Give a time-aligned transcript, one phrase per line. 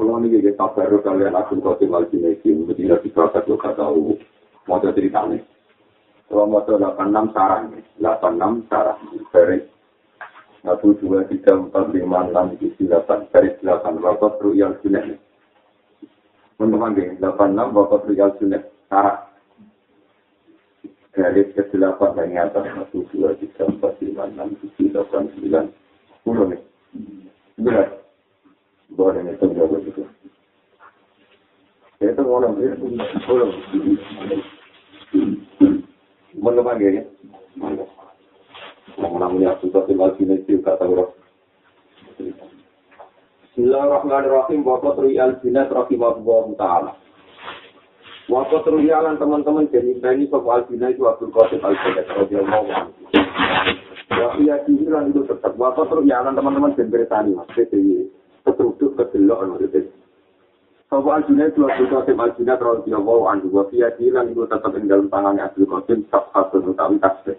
[0.00, 4.16] Kalau ini kita sabar kalian akun kosim al-jinesi, mesti tidak bisa satu kata tahu.
[4.64, 5.36] Mau ceritanya.
[6.24, 8.96] Kalau mau 86 sarang, 86 sarang,
[9.28, 9.68] beres.
[10.64, 15.04] Satu, dua, tiga, empat, lima, enam, tujuh, delapan, garis delapan, bapak ruyal sunnah.
[16.56, 19.20] Teman-teman, delapan, enam, bapak ruyal sunnah, sarang.
[21.12, 25.64] Garis ke delapan, yang atas, satu, dua, tiga, empat, lima, enam, tujuh, delapan, sembilan,
[26.08, 26.62] sepuluh nih.
[27.60, 28.00] Berat.
[28.94, 30.02] Boleh nih, tunggu begitu.
[32.02, 32.86] Itu orang, itu
[33.30, 33.52] orang.
[36.34, 37.02] Teman-teman, ya.
[37.54, 37.88] Mantap.
[38.98, 41.12] namanya sudah tinggal sini sih kata orang.
[43.50, 44.64] Bismillahirrahmanirrahim.
[44.64, 46.92] Bapak Riyal Jinat Rahimahullah Ta'ala.
[48.30, 52.90] Bapak Riyalan teman-teman jadi ini soal Al-Bina itu Abdul Qasim Al-Jinat Rahimahullah Ta'ala.
[54.10, 55.54] Ya, iya dihilang itu tetap.
[55.54, 57.36] Bapak Riyalan teman-teman jadi bersani
[58.50, 59.86] ketruduk kedelok maksudnya.
[60.90, 63.46] Soal Al-Jinat itu Abdul Qasim Al-Jinat Rahimahullah Ta'ala.
[63.46, 66.02] Wa iya dihilang itu tetap di dalam tangannya Abdul Qasim.
[66.10, 67.38] Sabhatun utawi tasbih.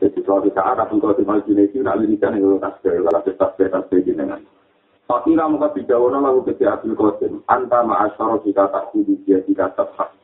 [0.00, 4.00] Jadi suatu saat aku kalau di masjid ini nak lirikan yang tasbih, kalau tasbih tasbih
[4.00, 4.40] jenengan.
[5.04, 10.19] Fakira muka bijawana lalu kesi Abdul Qasim, anta ma'asyara kita tak kudu dia jika tetap.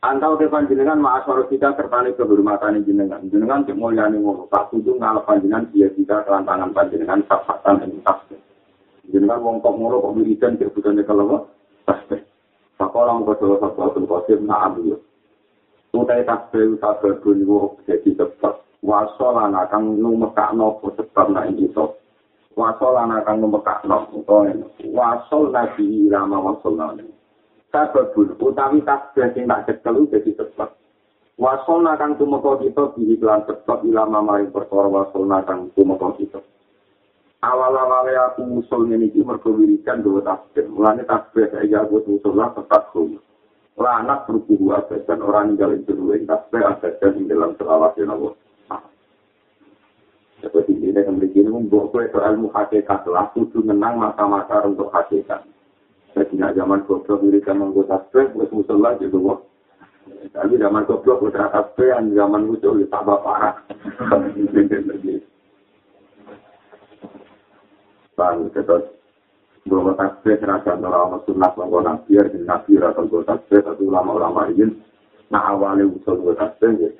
[0.00, 3.20] Anta udah panjenengan ma'asyara kita tertanik kehormatan jenengan.
[3.28, 8.40] Jenengan cek mulia nih ngono, tak ngalap panjenengan dia jika kelantangan panjenengan sabhatan yang tasbih.
[9.12, 11.44] Jenengan wong kok ngono kok wiridan cek bukannya kalau
[11.84, 12.24] tasbih.
[12.80, 15.04] Sakola muka jawa sabtu Abdul Qasim, na'am yuk.
[15.90, 17.44] utai tasbih tasbih bunyi
[17.84, 21.84] jadi sebab wasolan akan numekakno sebab nak itu
[22.54, 24.06] wasolan akan numekakno
[24.94, 27.19] wasol nabi lama wasolan tasbih
[27.70, 30.70] bunyi utawi tasbih sing tak cekel jadi sebab
[31.38, 36.40] wasol akan tumeka kita di iklan sebab ilama maring perkara wasol akan tumeka kita.
[37.40, 40.68] Awal-awal aku usul ini mergo wiridan dua tasbih.
[40.68, 42.92] Mulane tasbih saya aku usul lah tetap
[43.80, 44.76] Ora anak berkuhu
[45.08, 48.34] dan orang ninggalin kedua tasbih abadan di dalam selawat ya Allah.
[50.40, 55.44] Seperti ini memiliki ini membuat kue ilmu hakikat lah, kudu menang masa-masa untuk hakikat.
[56.10, 59.40] Jadi nak zaman goblok dirikan menggo tasbih, buat musola juga wah.
[60.34, 63.54] Tapi zaman goblok udah tasbih, yang zaman musuh ya tambah parah.
[68.18, 68.76] Bang, kita
[69.68, 74.72] bahwa tasbih serasa orang sunnah bahwa nabi ya nabi atau bahwa tasbih atau ulama-ulama ini
[75.28, 76.90] nah awalnya usul bahwa tasbih ya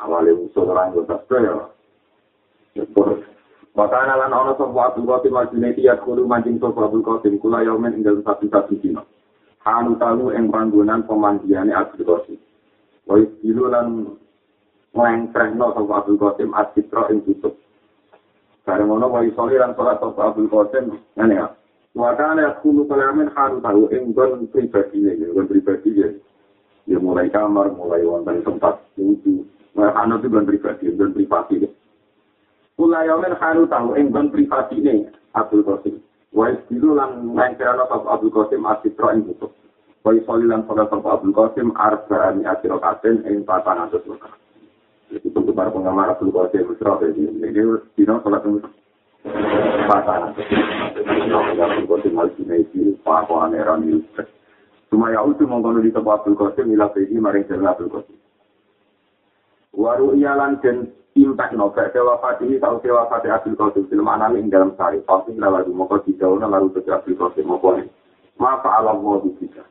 [0.00, 2.84] awalnya orang bahwa tasbih ya
[3.72, 7.96] Maka lan ana sapa Abdul Qasim Al-Junaidi ya kudu mancing sapa Abdul Qasim kula yaumen
[7.96, 9.00] ing dalem satu-satu dina.
[9.64, 12.36] Anu talu ing panggonan pemandiane Abdul Qasim.
[13.08, 14.12] Wa ilu lan
[14.92, 17.56] nglengkrehno sapa Abdul Qasim asitra ing tutup.
[18.68, 21.48] Bareng ngono wa isoli lan salat sapa Abdul Qasim ngene ya.
[21.96, 26.08] Wakana kulu kalamin haru tahu enggon pribadi ini, enggon pribadi ya.
[26.84, 29.48] Ya mulai kamar, mulai wonten tempat wudhu.
[29.76, 31.72] Nah, anu itu enggon pribadi, enggon privasi
[32.82, 35.06] Kula yamin haru tahu enggon privasi ini,
[35.38, 36.02] Abdul Qasim.
[36.34, 39.54] Wais dulu lan lengkeran apa Abdul Qasim asitra ing butuh.
[40.02, 44.34] Wais soli lan pada apa Abdul Qasim arba ni asiro katen ing patang atus luka.
[45.14, 46.74] Itu para pengamar Abdul Qasim,
[47.38, 47.54] ini
[47.94, 48.50] dino sholat
[49.86, 50.34] pasangan.
[51.54, 54.26] Yang berkosim al-Junaidi, pakuan era milik.
[54.90, 58.21] Cuma ya itu mengkono di tempat Abdul Qasim, ila ini maring jalan Abdul Qasim.
[59.72, 64.52] Waru iyalan dan impact no, kayak wafat ini, tahu wafat Abdul Qasim, film anak ini
[64.52, 67.76] dalam sehari, pasti lalu mau kau tidak, ke Abdul Qasim, mau kau
[68.40, 69.64] Maka alam mau bisa.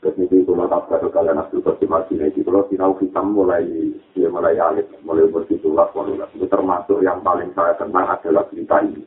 [0.00, 3.66] Ketika itu mata pada kalian Abdul Qasim Al-Junaidi, kalau sinau hitam mulai
[4.14, 5.90] dia mulai alit, mulai bersitulah,
[6.34, 9.04] itu termasuk yang paling saya kenang adalah cerita ini.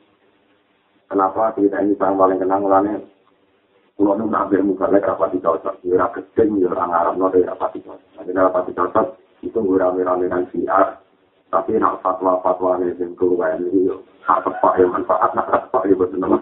[1.10, 2.62] Kenapa cerita ini saya paling kenang?
[2.64, 3.02] Mulanya,
[3.94, 7.78] kalau nu nabi mukalek rapat di cocok, dia keting, dia orang Arab, no dia rapat
[7.78, 8.10] di cocok.
[8.18, 9.08] Nanti rapat di cocok,
[9.46, 10.98] itu gue rame-rame dengan siar,
[11.54, 13.94] tapi nak fatwa-fatwa ini yang keluar ini,
[14.26, 16.42] hak tepat ya manfaat, nak tepat ya betul-betul.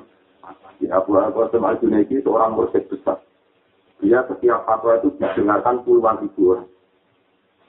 [0.81, 3.21] Ya, Abu Qasim Al-Junaidi itu orang bersek besar.
[4.01, 6.65] dia setiap fatwa itu didengarkan puluhan ribu orang.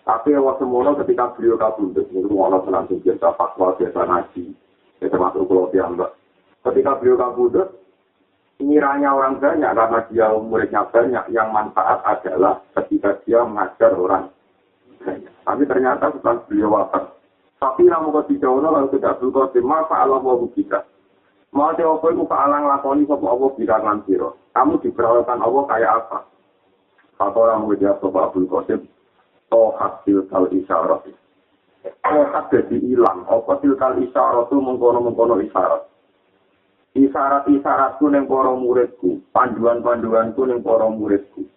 [0.03, 4.45] Tapi awal semula ketika beliau kabundut, itu mengolah langsung biasa fatwa, biasa ngaji,
[4.99, 6.11] ya termasuk pulau mbak.
[6.65, 7.69] Ketika beliau kabundut,
[8.63, 14.31] ngiranya orang banyak, karena dia muridnya banyak, yang manfaat adalah ketika dia mengajar orang
[15.03, 15.35] banyak.
[15.43, 17.05] Tapi ternyata setelah beliau wafat,
[17.59, 20.83] tapi ketika orang lalu tidak berkata, maka Allah mau kita.
[21.53, 24.33] Mau apa itu kealang lakoni sapa Allah bilang lan sira.
[24.57, 26.19] Kamu diperlakukan Allah kayak apa?
[27.21, 28.81] Kata orang menjawab sapa Abdul Qasim,
[29.53, 31.13] hasil kal isyarat.
[31.83, 35.92] Kok dadi ilang apa tilkal isyarat tu mengkono-mengkono isyarat.
[36.93, 41.49] Isyarat-isyaratku ning para muridku, panduan-panduanku ning para muridku.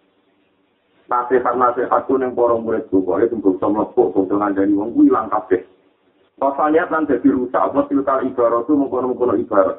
[1.12, 5.60] Nasihat-nasihatku ning para muridku, kok itu bisa mlebu bangsa ngandani wong kuwi ilang kabeh.
[6.36, 9.78] Rasanya lan dadi rusak apa tilkal ibarat tu mengkono-mengkono ibarat.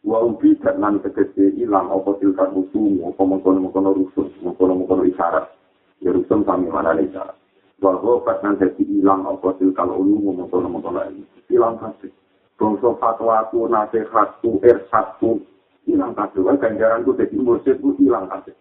[0.00, 5.52] Wa ubi nan tegese ilang apa tilkal rusuh, apa mengkono-mengkono rusuh, mengkono-mengkono isyarat.
[6.00, 7.40] Ya rusuh sami mana isyarat.
[7.80, 12.12] bahwa pas nanti hilang apa tilkal ulu ngomong ngomong lagi hilang kasih
[12.60, 15.40] bangsa fatwaku nasihatku irsatku
[15.88, 18.52] hilang kasih kan ganjaranku jadi mursidku hilang kasih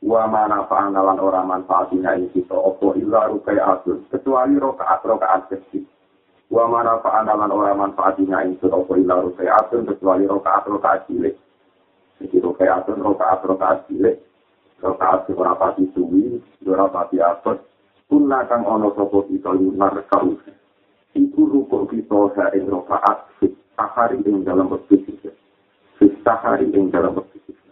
[0.00, 5.84] wa mana pangalan orang manfaatnya ini kita opo illa rukai atur kecuali rokaat rokaat kecil.
[6.48, 11.36] Wa mana pangalan orang manfaatnya ini kita opo illa rukai atur kecuali rokaat rokaat cilik.
[12.16, 14.16] Jadi rokai atur rokaat rokaat cilik.
[14.80, 17.60] Rokaat seberapa pati suwi seberapa pati atur
[18.10, 20.34] Kuna kang ana sapa kita lunar kau.
[21.18, 25.30] Iku ruko kita ha ing rokaat fit sahari ing dalam waktu kita.
[25.98, 27.62] Fit sahari ing dalam waktu kita.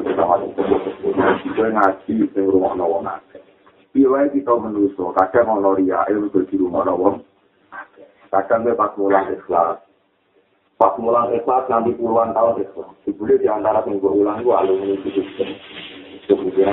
[0.00, 0.36] bersama
[1.50, 3.42] Gue ngaji di rumah nawang akeh.
[3.90, 7.20] Piwai kita menuso, kadang ono ria, ilmu di rumah nawang.
[8.30, 9.82] Kadang gue pas mulang ikhlas.
[10.78, 12.94] Pas mulang ikhlas nanti puluhan tahun ikhlas.
[13.02, 15.20] Dibuli di antara yang gue ulang gue alumni itu.
[16.30, 16.70] Kemudian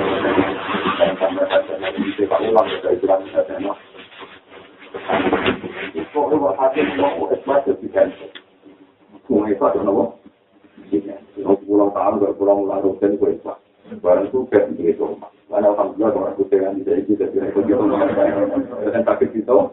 [19.48, 19.70] kalau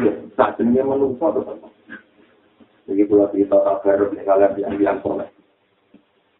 [0.00, 1.42] dan saat ini menunggu atau
[2.84, 5.33] jadi pula kita tak harus kalian yang bilang soleh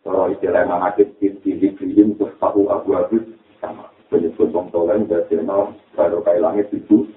[0.04, 3.24] Kalau istilah Imam Hakim di Dibrim terus tahu Abu Abid
[3.56, 7.08] sama penyebut Wong Tolen dan Jenal baru kayak langit itu.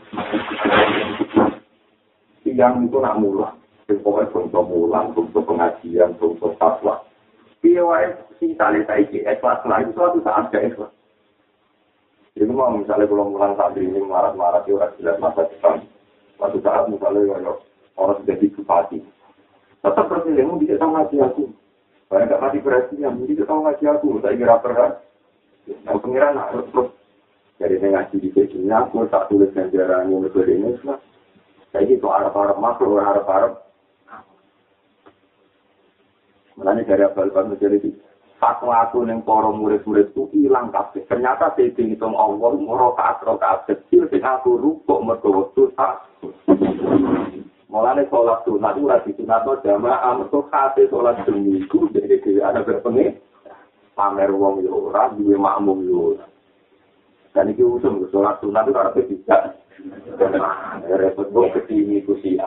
[2.47, 7.03] Yang itu nak mulang, pokoknya untuk mulang, untuk pengajian, untuk fatwa.
[7.59, 8.07] Iya wae
[8.39, 10.89] si tali saiki ikhlas lah itu suatu saat gak ikhlas.
[12.39, 15.83] Jadi mau misalnya kalau mulang saat ini marah-marah di orang jelas masa depan.
[16.39, 17.35] Suatu saat misalnya
[17.99, 19.03] orang sudah bupati.
[19.83, 21.51] Tetap mau bisa sama aku.
[22.07, 24.91] Saya nggak mati perhatian, jadi kita tahu ngaji aku, saya kira pernah.
[25.67, 26.89] Yang pengiran harus terus.
[27.59, 30.77] Saya ngaji di sini, aku tak tulis ganjaran yang lebih ini,
[31.73, 33.67] saya gitu harap-harap masuk, harap-harap.
[36.55, 37.91] Mulanya dari abal-abal menjadi di
[38.41, 41.05] aku yang para murid-murid itu hilang kabeh.
[41.09, 46.05] Ternyata saya hitung Allah, rokaat rokaat kecil, sehingga aku rukuk waktu tak.
[47.67, 52.63] Mulane sholat sunat itu rasi sunat no jamaah mereka kate sholat seminggu jadi dia ada
[52.63, 53.19] berpengen
[53.91, 56.15] pamer wong yo ora duwe makmum yo
[57.35, 59.41] dan iki usum sholat sunat itu karena tidak
[60.95, 62.39] repot gue kesini kusi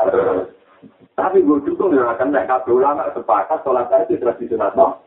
[1.13, 5.05] tapi gue dukung ya kan nek kabeh ulama sepakat sholat itu tradisi sunat no.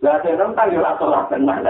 [0.00, 1.60] Lah saya nonton yo sholat tenan.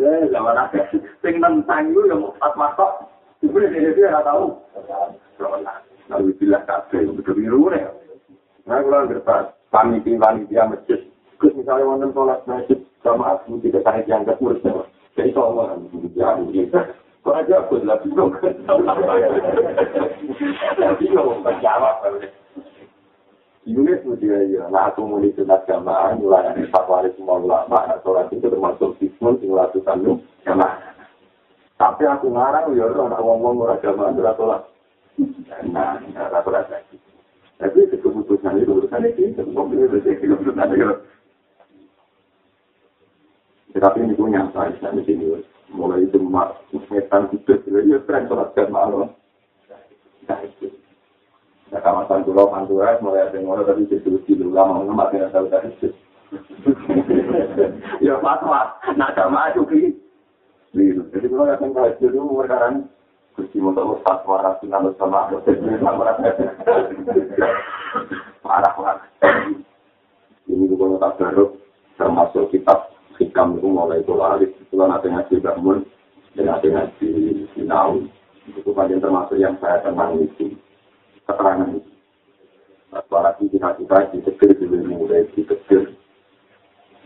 [0.00, 4.46] Lah zaman akhir sing nentang yo yo pas masuk Ibu ini dia nggak tahu.
[6.06, 7.82] Nabi bilang kafe, betul biru nih.
[8.66, 11.02] Nah, kalau kertas, panitia panitia masjid,
[11.36, 14.62] Terus misalnya wonten sholat masjid sama aku tidak tarik yang gak urus
[15.16, 15.76] Jadi kalau mau
[16.16, 16.80] ya gitu.
[17.26, 18.32] Kok aja aku lah bingung.
[20.96, 21.96] Bingung menjawab.
[23.66, 28.30] Yunis dia ya, nah aku mulai sunat jamaah, mulai dari fatwa semua ulama, nah sholat
[28.30, 30.95] itu termasuk sismun, tinggal lakukan jamaah.
[31.76, 34.62] Tapi aku ngarang ya ora ana wong-wong ora agama ora salat.
[35.68, 36.96] Nah, ora salat lagi.
[37.60, 40.96] Tapi keputusan itu urusan itu, wong itu bisa keputusan itu.
[43.76, 45.36] Tetapi ini punya saya di sini,
[45.68, 49.12] mulai itu mak, setan itu, ya keren sholat kan malam.
[50.24, 50.40] Nah.
[51.66, 54.80] Nah kawasan pulau Pantura mulai ada yang tapi jadi dulu lama
[55.12, 55.92] dengan tahu tadi.
[58.00, 59.52] Ya pas mas, nak sama
[60.76, 61.08] keliru.
[61.08, 62.84] Jadi kalau yang saya itu dulu sekarang
[63.32, 66.20] kursi untuk ustaz marah sinal sama marah
[68.76, 69.00] marah.
[70.44, 71.56] Ini juga tak baru
[71.96, 74.52] termasuk kitab hikam itu mulai itu lari.
[74.52, 75.88] Itu kan ada ngaji bangun
[76.36, 77.08] dan ada ngaji
[77.56, 78.04] sinau.
[78.44, 80.52] Itu bagian termasuk yang saya tenang itu
[81.24, 81.90] keterangan itu.
[83.08, 85.88] Para kita kita ditegur dulu mulai ditegur.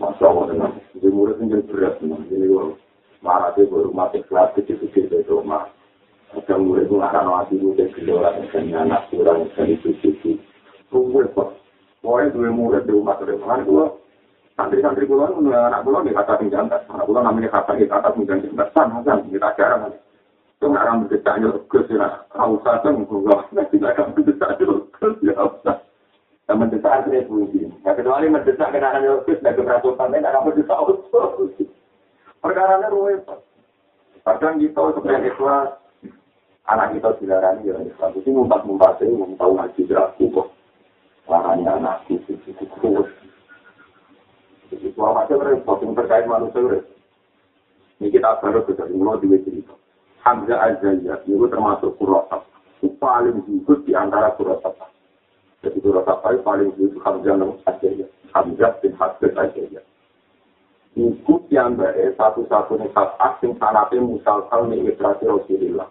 [0.02, 1.98] Masya Allah itu murid ini berat.
[2.02, 2.46] Ini
[3.20, 5.68] marah dia baru mati kelas kecil-kecil di rumah.
[6.30, 10.38] Ada murid mengarang hati murid gelora dan anak kurang itu itu.
[10.90, 11.58] Murid kok.
[12.00, 14.00] Pokoknya dua murid di rumah ke depan itu
[14.60, 18.68] Santri-santri itu anak pulau di kata tinggal Anak pulau namanya kata di kata tinggal tinggal.
[18.76, 19.96] San, san, kita jarang.
[20.60, 22.08] Itu nggak akan berdesak nyurus ya.
[22.28, 23.40] Kau saja mengkulah.
[23.48, 25.48] Tidak akan berdesak nyurus ya.
[26.44, 27.72] Dan mendesak akhirnya fungsi.
[27.86, 31.70] Ya kecuali mendesak kenangan nyurus dan keberaturan lain akan berdesak usus.
[32.40, 33.20] Perkara ini rumit.
[34.24, 35.68] Kadang kita sebenarnya ikhlas.
[36.68, 38.16] Anak kita dilarani ya Islam.
[38.16, 39.12] Itu ngumpat-ngumpat itu.
[39.12, 40.48] Ngumpat ngaji beraku kok.
[41.28, 42.36] Larani anak itu.
[42.48, 43.08] Itu terus.
[44.70, 46.94] Itu apa aja repot, yang terkait manusia repot.
[47.98, 49.74] Ini kita baru bisa mulai di cerita.
[50.22, 52.46] Hamzah Azzaiyah itu termasuk kurosap.
[52.78, 54.78] Itu paling zuhud di antara kurosap.
[55.60, 57.34] Jadi kurosap itu paling zuhud Hamzah
[57.66, 58.08] Azzaiyah.
[58.32, 59.84] Hamzah bin Hasbet Azzaiyah.
[61.00, 65.88] Itu yang baik satu-satunya saat asing sanatnya musalsal nih ikrasi Rasulullah.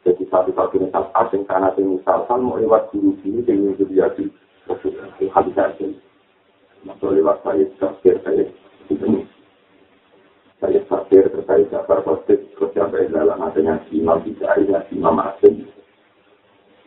[0.00, 4.24] Jadi satu-satunya saat asing sanatnya musalsal mau lewat guru-guru dengan jadi
[4.64, 5.12] Rasulullah.
[5.36, 6.00] Hamzah Azzaiyah.
[6.88, 8.48] Masuk lewat saya tafsir saya
[8.88, 9.28] ini.
[10.56, 15.68] Saya tafsir terkait Jafar Khotib terus sampai dalam adanya Imam Bidari dan Imam Asim.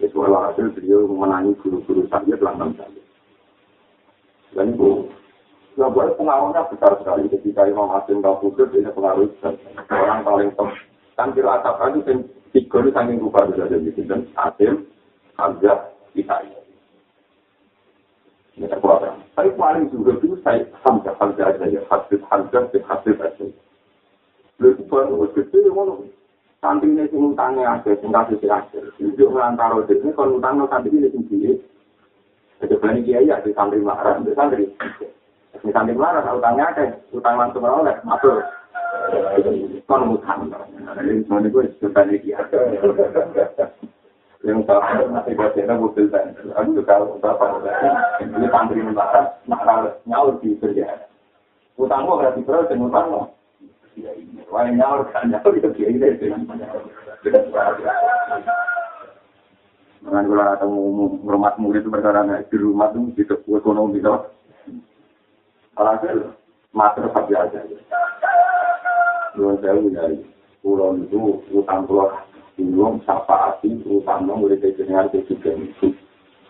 [0.01, 3.01] Itu hasil beliau memenangi guru-guru saya dalam saya.
[4.57, 5.13] Dan itu
[5.73, 9.57] Ya, buat pengaruhnya besar sekali ketika Imam Asim dan Khudud ini pengaruh besar.
[9.89, 10.69] Orang paling top.
[11.17, 13.89] Kan kira atap itu tiga ini saking rupa bisa jadi.
[14.05, 14.85] Dan Asim,
[15.33, 16.61] Hamzah, Itaiya.
[18.53, 19.17] Ini kekuatan.
[19.33, 23.45] Tapi paling juga itu saya hamzah hamzah aja ya, hadis hamzah dan hadis aja.
[24.61, 26.05] Lalu itu baru gede ngono.
[26.61, 28.79] Sampingnya sing utangnya ada, sing kasih sing ada.
[29.01, 31.57] Itu ngelantaro ini kalau utang no samping ini sendiri.
[32.61, 34.69] Jadi berani kiai ada santri marah, ada santri.
[35.61, 38.41] Ini santri marah, utangnya ada, utang langsung oleh, masuk.
[39.85, 40.49] Kon utang.
[40.97, 42.33] Ini semuanya gue sudah kiai.
[44.43, 47.63] yang tahu masih bacanya mobil dan aku juga berapa
[48.19, 51.07] ini santri mentara nakal nyaur di kerja
[51.79, 53.23] utangmu berarti terus dan utangmu?
[54.51, 56.11] Wah nyaur kan nyaur itu dia ini.
[60.03, 60.65] Dengan kalau ada
[61.23, 63.23] rumah murid itu perkara di rumah itu di
[63.55, 64.11] ekonomi itu
[65.77, 66.33] alhasil
[66.73, 67.59] mater saja aja
[69.33, 70.21] dua jauh dari
[70.61, 72.13] pulau itu utang pulau
[72.53, 73.57] Belum sapa
[74.21, 75.89] mulai dari jenengan ke juga itu.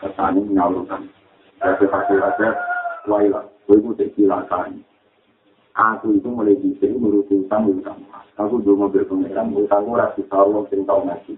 [0.03, 1.07] Kesani menyalurkan.
[1.63, 2.59] Saya sepakai raja,
[3.07, 4.83] wailah, gue itu silakan.
[5.79, 8.03] Aku itu mulai di sini menurut utang utang.
[8.35, 11.33] Aku dulu mobil pengeran, utang gue rasa tahu yang tahu ngaji.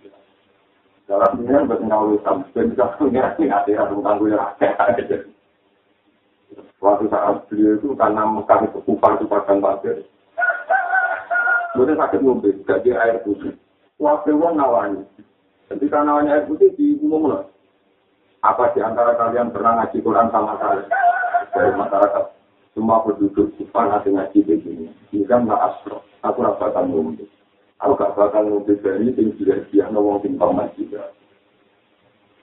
[1.05, 4.65] Dalam ini kan berkenal utang, dan bisa pengeran yang ada utang gue rasa.
[6.85, 10.05] Waktu saat beliau itu karena kami kekupan itu pasang pasir.
[11.73, 12.21] Kemudian sakit
[12.61, 13.57] gak dia air putih.
[13.97, 15.01] Waktu wong nawani.
[15.65, 17.49] Ketika nawani air putih di umum loh.
[18.45, 20.85] Apa di antara kalian pernah ngaji Quran sama saya?
[21.57, 22.25] Dari masyarakat.
[22.77, 24.85] Semua penduduk Jepang nanti ngaji begini.
[25.09, 27.17] Jika nggak asro, aku bakal ngomong.
[27.81, 30.93] Aku gak bakal ngomong dari yang sudah dia ngomong tentang ngaji.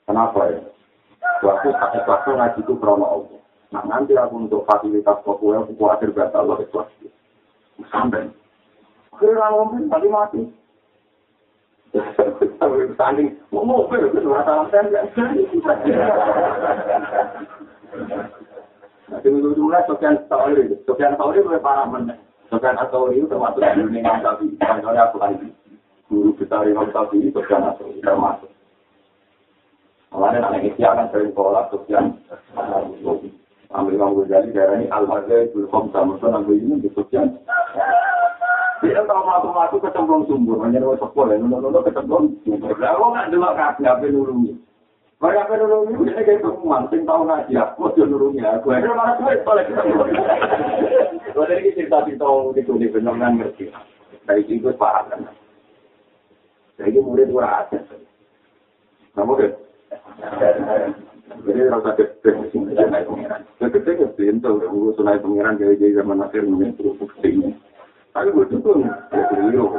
[0.02, 0.60] Kenapa ya?
[1.46, 3.41] Waktu sakit waktu ngaji itu krono Allah.
[3.72, 7.08] Nah nanti aku untuk fasilitas populer, aku khawatir batal Allah itu.
[7.88, 8.28] Sampai.
[9.16, 10.42] Kira ngomong, tadi mati.
[13.00, 15.08] Tanding, mau mobil, itu masalah saya.
[19.12, 20.72] Nanti minggu dua, Sofian Tauri.
[20.88, 22.16] Sofian Tauri boleh parah mana?
[22.48, 24.56] Sofian Tauri itu termasuk di dunia Nabi.
[24.56, 25.48] Contohnya aku lagi.
[26.08, 28.48] Guru besar Imam Tauri, Sofian Tauri, termasuk.
[30.12, 32.16] Makanya anak isi akan sering sekolah, Sofian
[33.72, 37.40] Ambil Imam Ghazali, daerah ini Al-Hazai, Bulkhom, Samusun, Ambil ini, Sofian
[38.82, 42.74] Dia kalau melaku-melaku kecemplung sumber, hanya lewat sepul, ya, nunggu-nunggu kecemplung sumber.
[42.82, 44.52] Lah, kok nggak delok kasih apa nurungi?
[45.22, 48.66] Kalau apa nurungi, dia kayak pengumuman, sing tahu ngaji, aku dia nurungi aku.
[48.74, 50.02] Akhirnya malah gue, boleh ketemu.
[51.30, 52.26] Kalau dari cerita cerita
[52.58, 53.70] itu, di benar-benar ngerti.
[54.26, 55.30] Dari itu paham kan.
[56.82, 57.78] Jadi murid gue ada.
[59.14, 59.52] Kamu deh.
[61.22, 62.30] Jadi rasa gede,
[62.90, 63.42] naik pengiran.
[63.62, 67.54] Gede itu udah sunai pengiran gaya-gaya zaman akhir, mungkin terus ke sini.
[68.12, 68.82] Tapi gue tuh,
[69.14, 69.70] ya keliru.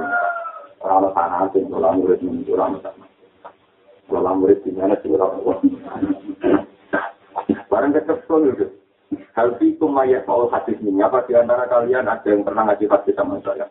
[0.84, 2.20] Orang tanah sih, kalau murid
[2.52, 3.06] orang sama.
[4.12, 5.56] Kalau murid di mana sih orang tua.
[7.72, 8.66] Barang ketepun gitu.
[9.38, 13.14] Hal itu mayat kalau hadis ini, apa di antara kalian ada yang pernah ngaji hadis
[13.14, 13.70] sama saya?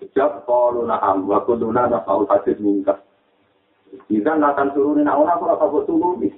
[0.00, 2.96] Sejak kalau naham, waktu dulu ada kalau hadis minta.
[4.08, 6.32] Jika akan turunin aku apa buat turunin?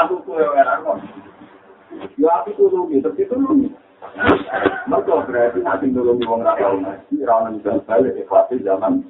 [0.00, 0.92] Aku, kue kue apa?
[2.16, 3.68] Ya aku kudu gitu, itu lu.
[4.90, 9.04] Mereka berarti nanti dulu wong ra tau ngaji, ra ono bisa balik kelas zaman.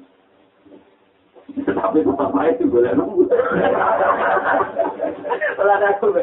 [1.51, 3.23] Tapi tetap baik itu boleh nunggu.
[5.57, 6.15] Kalau ada aku,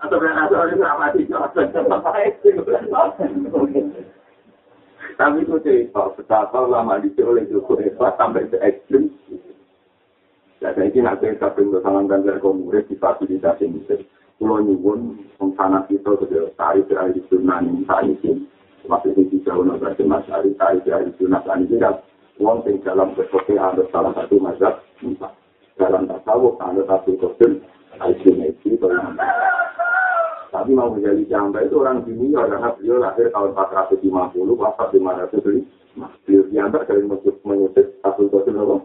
[0.00, 0.54] atau berarti aku
[1.20, 1.52] ini tetap
[2.40, 3.84] itu.
[5.20, 9.12] Tapi itu cerita betapa lama dicek oleh Joko Eva sampai ke ekstrim.
[10.64, 14.00] Ya, saya ini nanti kita beri kesalahan dan murid di fasilitasi musik.
[14.40, 18.48] Pulau nyuwun, sana kita sudah tarik dari di Sunan saat ini.
[18.88, 21.76] Waktu itu jauh nanti Mas Ari tarik dari Sunan saat ini.
[22.40, 24.80] Uang yang dalam berkopi ada salah satu mazhab.
[25.76, 27.60] Dalam tasawuf ada satu kosim.
[28.00, 28.48] Aisyah
[30.48, 35.68] Tapi mau menjadi jamba itu orang dunia karena beliau lahir tahun 450, wafat 500 beli.
[36.24, 38.76] Beliau diantar dari menyusut Qasim apa?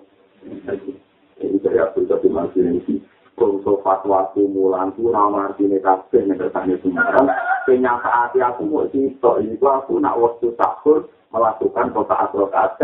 [1.40, 3.15] Ini dari Abdul Qasim Al-Sinisi.
[3.36, 7.28] Kongso fatwa mulan tu nama artinya kabeh yang bertanya semarang.
[7.68, 12.80] Kenyataan aku mau cerita, ini aku nak waktu sahur melakukan kota asrokat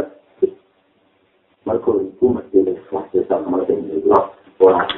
[1.61, 4.01] Mereka itu mesti ikhlas, jasa mereka ini
[4.59, 4.89] orang.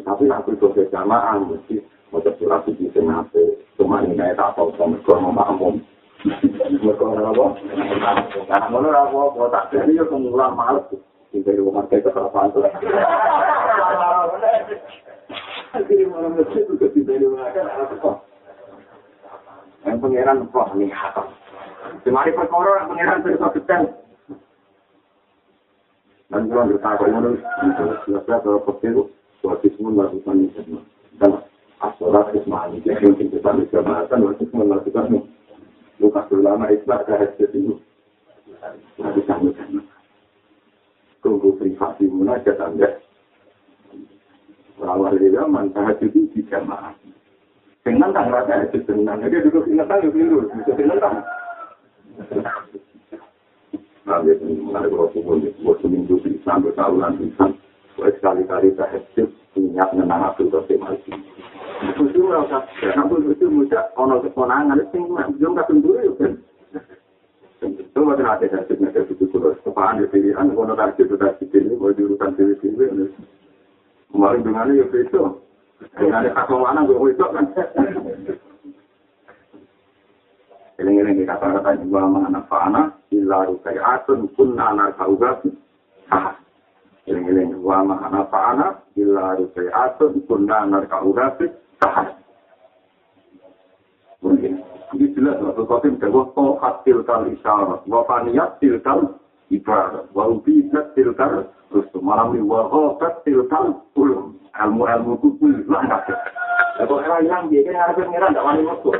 [0.00, 1.82] Tapi aku itu berjamaah, mesti
[2.12, 3.40] Masa surat suci sing ape,
[3.80, 5.80] cuma ini kayak tak tahu sama kalau mau makmum.
[6.68, 7.46] Mereka orang apa?
[8.52, 9.32] Karena mana apa?
[9.32, 10.84] Kalau tak jadi ya kemula males.
[11.32, 12.68] Di rumah kayak kesalahan tuh.
[15.72, 18.12] Akhirnya malam itu juga tidak di rumah kan apa?
[19.88, 21.26] Yang pangeran kok nih hakam.
[22.04, 23.84] Semari perkara pangeran terus detail.
[26.32, 27.44] Dan kalau berkata menurut,
[28.04, 28.96] jelas-jelas kalau petir,
[29.44, 30.80] suatu semua melakukan ini.
[31.20, 31.44] Dan
[31.82, 35.26] asolat ismani jadi mungkin kita bisa bahkan waktu melakukan
[35.98, 37.74] luka ulama islah ke hasil itu
[39.26, 39.82] kami kan
[41.22, 42.98] tunggu privasi munajat anda
[44.82, 46.90] Rawar dia mantah itu di jamaah.
[47.86, 51.16] Dengan tang rasa itu tenang, dia duduk ingat tang itu dulu, bisa tenang tang.
[54.02, 57.46] Nah, dia mengenai Rasulullah, buat seminggu sampai tahunan bisa.
[57.94, 58.98] Sekali-kali saya
[59.54, 61.22] punya menang Abdul Qasim Al-Jin.
[61.94, 64.98] Itu merasa, Abdul Qasim muda, ono keponangan, itu
[65.38, 66.32] belum kasih dulu ya kan.
[67.62, 71.78] Itu macam ada hasil nanti itu kalau kepaan di pilihan, ono target itu target ini,
[71.78, 73.14] mau diurusan pilih-pilih.
[74.10, 75.22] Kemarin dengan ya itu,
[75.94, 77.46] dengan kakak mana gue itu kan.
[80.82, 82.82] Ini-ini kita katakan juga mana fana,
[83.14, 85.54] illa rukai'atun kunna narka'ugasi.
[86.10, 86.42] Hah,
[87.02, 90.62] Eling-eling wa mahana fa'ana illa rupai atun kunna
[91.02, 91.50] urasi
[91.82, 92.14] tahan.
[94.22, 94.71] Mungkin.
[94.92, 99.16] Ini jelas waktu kotim bahwa tohat tilkal isyarat wa faniyat tilkal
[99.48, 106.16] ibarat wa ubidat tilkal rusum malami wa ghobat tilkal ulum ilmu-ilmu itu puluh kabeh.
[106.76, 108.90] Kalau era yang dia kan harus pengiran tidak wani waktu.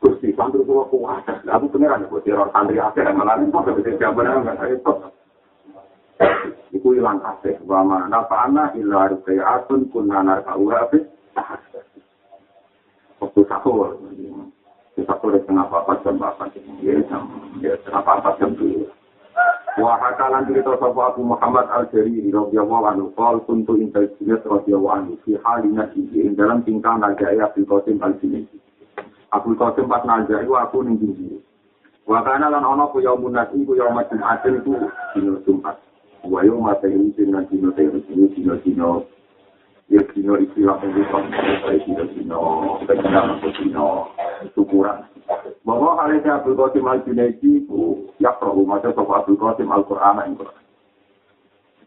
[0.00, 1.28] Gusti santri kulo kuat.
[1.28, 4.92] Aku pengiran kok teror santri akhir malah kok bisa jawaban enggak itu.
[6.74, 10.98] iku ilang kabeh wa mana fa'ana illa ruqayatun kunna narka'uha fi
[13.18, 13.98] waktu sahur
[15.06, 17.22] sahur di tengah papat jam papat ya jam
[17.62, 18.86] ya tengah papat jam dulu
[19.78, 25.12] wa hakalan cerita sapa Abu Muhammad Al-Jariri radhiyallahu anhu qal kuntu inta jinnat radhiyallahu anhu
[25.22, 28.42] fi halina ing dalam tingkah najai Abdul Qasim Al-Jinni
[29.30, 31.38] Abdul Qasim pas najai aku ning dindi
[32.10, 34.74] wa kana lan ana ku yaumun nasi ku yaumun Jumat itu
[35.14, 35.76] dino Jumat
[36.26, 38.26] wayo mata ini dengan dino teh ini
[39.88, 41.18] dino istilah yang bisa
[41.64, 42.42] saya dino dino
[42.84, 44.12] benar atau dino
[44.52, 45.00] syukuran
[45.64, 49.84] bahwa hal ini Abdul Qasim Al Junaidi itu ya perlu macam soal Abdul Qasim Al
[49.88, 50.64] Quran yang Quran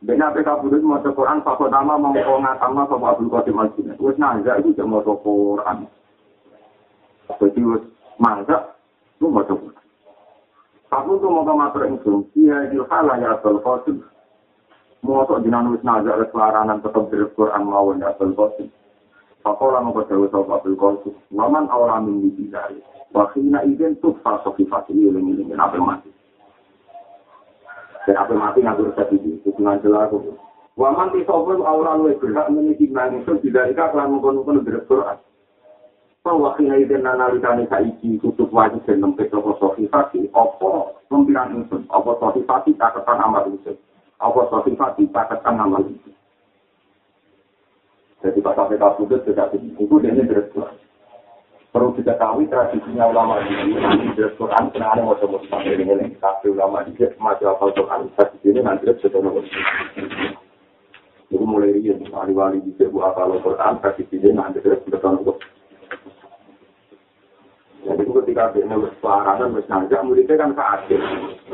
[0.01, 4.01] Dengan PK Budut mau Quran, Pak nama mau ngatam sama Abdul Qasim Al Junaidi.
[4.01, 5.85] Wes nazar itu cuma mau Quran.
[7.37, 7.83] Jadi wes
[8.17, 8.81] mazhab
[9.21, 9.77] itu mau Quran.
[10.91, 11.81] Aku tuh mau ke matur
[12.33, 14.01] iya ilhalah ya Abdul Qasim.
[15.01, 18.69] Mosok jinan wis nazar kelaranan tetep dari Quran mawon ya Abdul Qasim.
[19.41, 21.17] Pakola mau ke Jawa Abdul Qasim.
[21.33, 22.77] Waman awal min dibidari.
[23.09, 26.13] Wakina izin tuh fasofi fasili uling uling apa mati.
[28.05, 29.41] Dan apa mati ngatur resep itu.
[29.41, 30.37] Itu ngajar aku.
[30.77, 33.25] Waman tisopun awal luwe berhak meniti nangis.
[33.25, 35.17] Tidak ikat lah mengkonon-konon dari Quran.
[36.21, 40.29] Bahwa kina izin analikani saiki kutub wajib dan nempet toko sofi fasili.
[40.37, 41.89] Apa pempiran insun.
[41.89, 43.73] Apa sofi fasili caketan amat insun.
[44.21, 46.13] Apa sifat dipaketkan nama itu.
[48.21, 50.53] Jadi pas sampai kabudut sudah itu dia ini terus
[51.71, 56.83] perlu diketahui tradisinya ulama ini nanti di Quran kena ada sampai ini nih tapi ulama
[56.83, 59.47] ini masih apa Quran tradisi ini nanti sudah nomor
[61.31, 65.39] itu mulai rian wali-wali bisa buat apa Quran tradisi ini nanti sudah nomor
[67.81, 71.01] jadi ketika dia nulis pelajaran nulis nanja muridnya kan keadil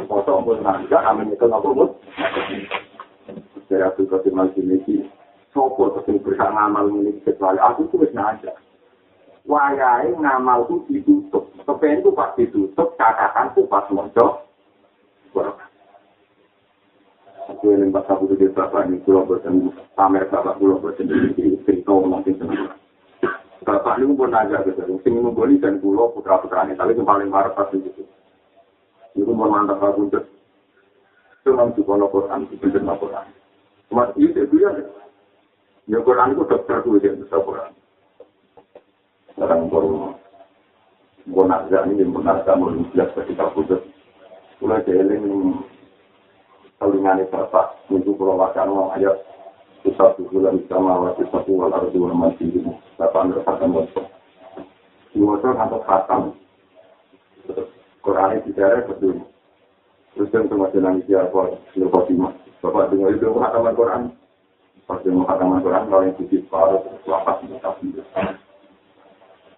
[0.06, 1.90] foto pun nanja amin itu nggak pun
[3.68, 5.04] dari Abdul Qadir Maliki
[5.52, 8.52] sopo terus berusaha ngamal ini kecuali aku tuh wis nanja
[9.48, 11.50] wayahe ngamal ku ditutup.
[11.64, 14.44] Kepen ku pas ditutup, catatan ku pas mojo.
[17.48, 21.56] Aku yang pas aku di bapak ini pulau bosan pamer bapak pulau bosan di
[21.88, 22.77] nanti senang.
[23.68, 27.28] Bapak ini pun aja gitu, sing menggoli dan pulau putra putra ini, tapi yang paling
[27.28, 28.08] marah pas itu.
[29.12, 30.24] Itu mau mantap aku untuk
[31.44, 33.28] cuma di kono Quran, di bener Quran.
[33.92, 34.72] Cuma itu ya,
[35.84, 37.76] ya Quran itu dokter tuh yang bisa Quran.
[39.38, 40.18] sekarang baru
[41.30, 43.86] bonarga ini yang bonarga mau jelas ketika putus
[44.58, 45.62] mulai jeeling
[46.82, 49.27] salingane bapak untuk pulau mau ayat
[49.86, 54.02] satu bulan sama waktu satu wal ardu wal masih ini bapak merasakan waktu
[55.14, 56.22] di waktu atau khatam
[58.08, 59.20] Quran itu tidak betul.
[60.16, 64.04] Terus yang sama dengan siapa lupa timah bapak dengar itu khataman Quran.
[64.88, 67.56] Pas dengar khataman Quran kalau yang sedikit baru lapas itu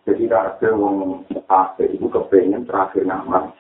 [0.10, 3.54] Jadi ada wong kafe itu kepengen terakhir nama.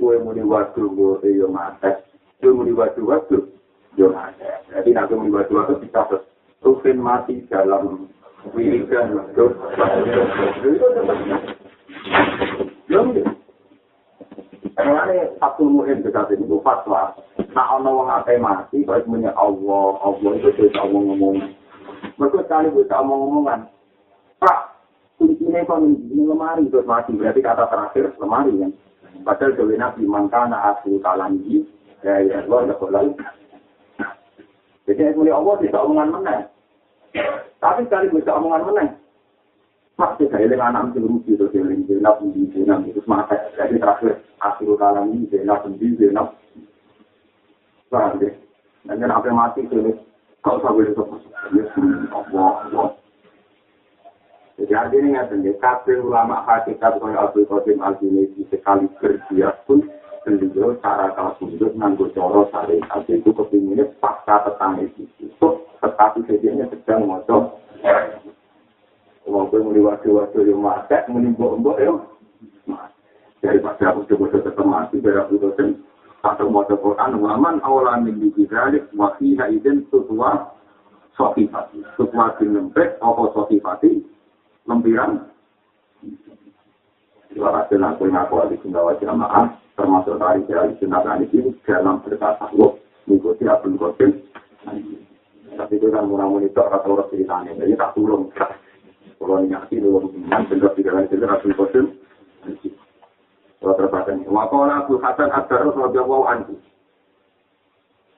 [0.00, 2.00] Kue muni waktu gue yo mate.
[2.40, 3.59] Kue muni waktu waktu
[3.96, 6.06] Jadi nanti muni waktu waktu bisa
[6.62, 8.06] rufin mati dalam
[8.54, 9.44] wiridan waktu.
[14.80, 17.12] Karena satu muhim dekat ini fatwa.
[17.50, 21.36] Nah, ono wong akeh mati, kok muni Allah, Allah itu bisa ngomong-ngomong.
[22.16, 23.60] Mereka sekali bisa ngomong-ngomongan.
[24.40, 24.58] Pak,
[25.20, 28.72] kuncinya kok ini lemari terus mati berarti kata terakhir lemari kan
[29.20, 31.60] padahal dewi nabi mangkana asli kalangi
[32.00, 33.12] ya ya Allah ya Allah
[34.88, 36.40] jadi mulai Allah tidak omongan menang
[37.60, 38.88] tapi sekali bisa omongan menang
[39.98, 44.16] pasti saya dengan anak itu rugi yang lain jenap di jenap itu mata jadi terakhir
[44.40, 46.36] asli kalangi jenap di jenap
[47.92, 48.32] paham deh
[48.88, 49.92] dan apa mati itu
[50.40, 51.04] kau sabar itu?
[52.16, 52.88] Allah Allah.
[54.56, 57.96] Jadi artinya nggak kabel ulama hakikat kaya Abdul Qasim al
[58.48, 59.84] sekali kerja pun
[60.24, 65.48] beliau cara kalau sudut nganggo coro syariat itu kepinginnya pasca tetangga itu
[65.80, 67.60] tetapi sedianya sedang moco
[69.30, 71.92] Walaupun mulai waktu-waktu yang mati, menimbul-embuk ya.
[73.40, 75.86] Daripada aku coba tetap mati, biar aku dosen.
[76.20, 80.52] Atau mau Quran, waman awalan yang dibidalik, wafiha izin sesuatu
[81.16, 81.80] sofifati.
[81.96, 84.04] Sesuatu yang lembek, apa sofifati,
[84.68, 85.30] lempiran.
[87.30, 92.76] Suara aku ngaku ahli sundawa jamaah, termasuk dari dari sundawa ini dalam berkata lo
[93.08, 94.12] mengikuti Abdul Qasim.
[95.56, 98.28] Tapi itu kan murah monitor atau orang ceritanya, jadi tak turun.
[99.20, 99.88] Kalau ingat itu,
[100.28, 101.86] kan benar tidak lain itu Abdul Qasim.
[103.60, 106.56] Kalau terbatas ini, wakola Abu Hasan Ad-Darus Rasulullah Anhu.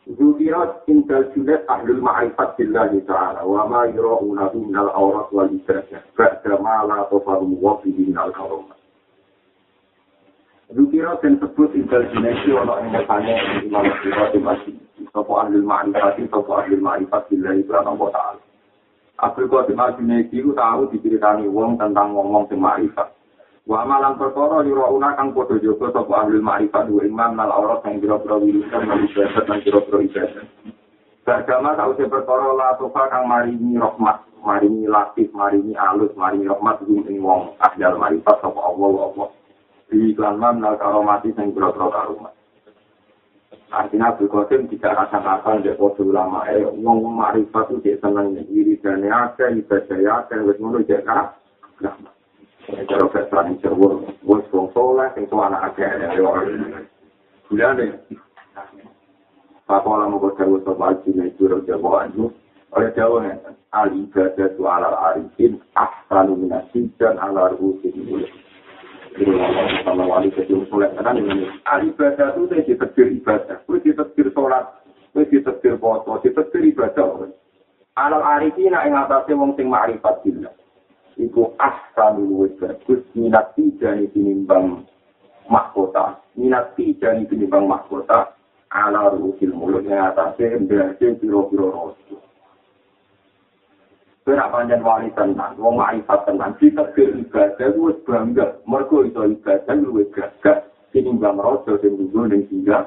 [0.02, 6.58] Zukirat indal julet ahlul ma'rifat billahi ta'ala wa ma yura'unahu minal awrat wal ibadah ba'da
[6.58, 8.81] ma la tofarum wafihi minal karomat.
[10.72, 14.72] Zukirat dan sebut itu ada yang bertanya di mana kita di.
[15.12, 18.40] Sopo ahlul ma'rifat sopo ahlul ma'rifat billahi ta'ala.
[19.22, 23.12] Abdul Qasim Al-Junaidi itu tahu diceritani wong tentang ngomong di ma'rifat.
[23.62, 28.02] Wa malang perkara yura kang padha jaga sapa ahli ma'rifat wa imam nal aurat sing
[28.02, 30.46] biro-biro wiridan lan ibadat lan biro-biro ibadat.
[31.22, 36.82] Beragama tau se perkara la tofa kang maringi rahmat, maringi latif, maringi alus, maringi rahmat
[36.90, 39.28] ing ing wong ahli ma'rifat sapa Allah Allah.
[39.92, 42.32] Di iklan man nal karomati sing biro-biro karomat.
[43.68, 49.12] Artinya Abdul Qasim tidak rasa-rasa dia podo ulama eh wong ma'rifat itu dia seneng wiridane
[49.12, 51.36] akeh ibadah akeh wis ngono dia kan.
[52.88, 56.08] Kalau veteran yang cerwur, wes wong soleh, sing tua anak aja ya.
[57.50, 57.90] Kemudian deh,
[59.68, 62.32] Papa lama gue cerwur soal cina itu udah jawa itu.
[62.72, 63.36] Oleh jawa nih,
[63.76, 68.24] ali ibadah tu ala arifin, ahsanu minasi dan ala ruhusin
[69.16, 69.36] dulu.
[69.38, 71.48] Jadi sama wali kecil soleh kan ini.
[71.68, 74.64] Ali ibadah tu dia ditetir ibadah, gue ditetir sholat,
[75.12, 77.28] gue ditetir foto, ditetir ibadah.
[77.92, 80.52] Ala arifin yang atasnya wong sing ma'rifat billah.
[81.20, 84.88] iku asal luwih bagus minat tijani tinimbang
[85.48, 88.32] mahkota minat tijani tinimbang mahkota
[88.72, 92.16] ala ruhil mulut yang atasnya berarti piro-piro rosu
[94.22, 98.54] Kowe panjang wali tenan, wong ma'rifat tenan, ditegir ibadah wis bangga.
[98.70, 100.62] Mergo iso ibadah luwih gagah
[100.94, 102.86] tinimbang raja sing dulu ning singgah.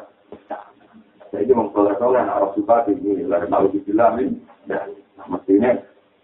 [1.35, 4.39] Jadi wong soleh-soleh nak roh suka ini, lah mau dibilang
[4.71, 4.95] dan
[5.27, 5.75] mestinya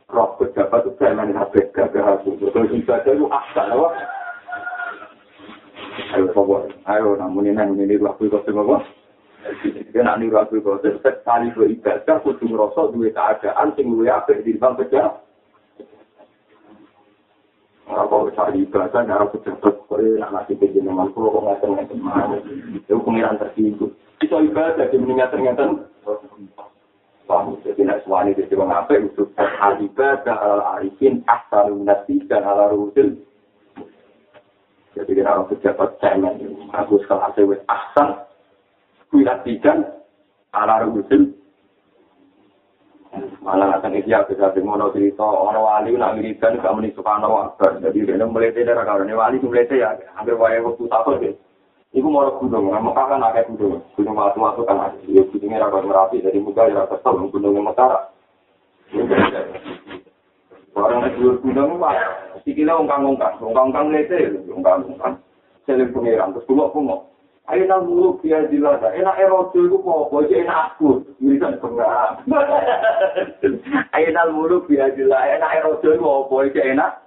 [0.08, 2.40] roh pejabat itu saya main HP gagah aku.
[2.40, 3.88] Terus ibadah itu asal apa?
[6.16, 8.80] Ayo pokok, ayo namun ini ini waktu itu semua
[10.02, 14.74] Nak niru Abdul Qadir, sekali beribadah, kudu ngerasa duwe keadaan, sing luwe apik di bang
[14.74, 15.22] pejabat.
[17.92, 22.42] Apa cari ibadah, nggak pejabat, kok nak ngasih kejenengan, kalau kok ngasih ngasih.
[22.82, 23.94] Itu pengiran tersinggung.
[24.24, 25.64] Itu ibadah, dia meninggal ternyata.
[27.30, 33.22] Paham, jadi nak suami jadi orang apik, untuk al-ibadah, al-arifin, asal nasi, dan ala-rusil.
[34.98, 37.56] Jadi kita orang pejabat cemen, aku sekolah sewe
[39.12, 39.78] asal, wilatikan
[40.56, 41.36] ala rusul
[43.44, 48.24] malah akan iya bisa dengono cerita orang wali nak wiridan gak meni subhanallah jadi dia
[48.24, 51.36] melete darah kalau ini wali melete ya hampir wae waktu tahun deh
[51.92, 54.96] Iku mau gunung, Mekah kan agak gunung, gunung waktu-waktu kan ada.
[55.12, 58.00] Ya gunungnya rapat merapi, dari muka ya kesel, gunungnya Metara.
[60.72, 61.92] Orang yang dulu gunung, wah,
[62.48, 65.20] sikilnya ungkang-ungkang, ungkang-ungkang lete, ungkang-ungkang.
[65.68, 67.11] Selim pengiran, terus bungok-bungok.
[67.50, 68.94] Ayo nang muluk dia dilada.
[68.94, 71.02] Enak erojo itu kok, bojo enak aku.
[71.18, 72.22] Wiridan bengak.
[73.98, 75.26] Ayo nang muluk dia dilada.
[75.42, 77.02] Enak erojo itu kok, bojo enak.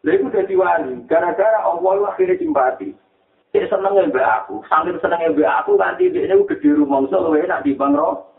[0.00, 0.92] Lalu itu jadi wali.
[1.04, 2.88] Gara-gara Allah itu akhirnya simpati.
[3.50, 4.62] Dia seneng mbak aku.
[4.70, 7.04] Sambil seneng mbak aku, nanti dia itu gede rumah.
[7.10, 8.30] So, lu enak di bang roh.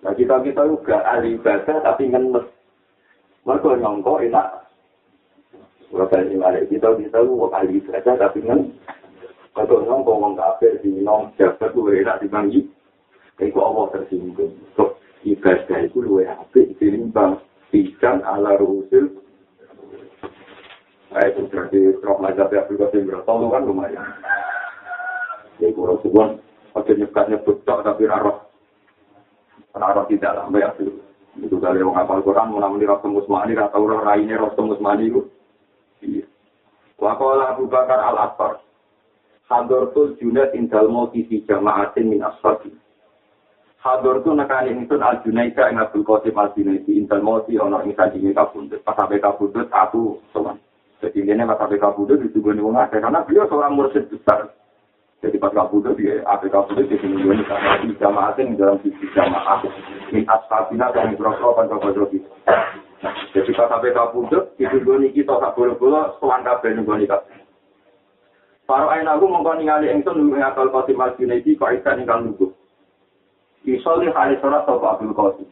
[0.00, 2.48] Nah, kita-kita juga ahli ibadah, tapi ngenes.
[3.44, 4.46] Mereka nyongkok enak.
[5.90, 8.62] Bapak ini balik kita kita lu kali saja tapi kan
[9.58, 12.62] kalau nong ngomong kafir di nong jabat lu enak dibagi,
[13.42, 14.54] itu Allah tersinggung.
[14.78, 14.94] So
[15.26, 17.42] ibadah itu lu apik dinimbang
[17.74, 19.18] pijan ala rusul.
[21.10, 21.42] Nah, itu
[22.06, 24.06] roh mazhab ya juga sih berapa kan lumayan.
[25.58, 26.28] Jadi kalau sebuah
[26.78, 28.46] oke nyekat nyebut tok tapi roh
[29.74, 30.70] roh tidak lah ya
[31.38, 34.78] itu kali orang apal Quran mau namanya roh tembus mani atau roh raine roh tembus
[34.78, 35.26] mani itu
[37.00, 38.60] Wakola Abu Bakar al-Asfar.
[39.48, 42.70] Hadortul Junaid indal mauti fi jama'atin min ashabi.
[43.80, 48.36] Hadortul nekani ingsun al Junaida ing Abdul Qasim al Junaidi indal mauti ana ing sajine
[48.36, 48.84] kabundut.
[48.84, 50.60] Pas sampai kabundut aku sowan.
[51.00, 54.52] Jadi ini pas sampai kabundut itu gue akeh karena beliau seorang mursyid besar.
[55.20, 59.60] Jadi pas kabundut dia apa kabundut di sini gue karena di jama'atin dalam sisi jamaah.
[60.16, 62.08] Min ashabina dan berapa kan kabar
[63.36, 67.20] Jadi pas sampai kabudut, itu gue niki tau tak boleh-boleh, sewan kabeh nih gue nikah.
[68.64, 72.54] Para ayin aku mongkon ningali engsun nunggu ngakal Qasim al-Junaidi kok ikan ingkang nunggu.
[73.66, 75.48] Isol di hari sholat tau Abdul Qasim.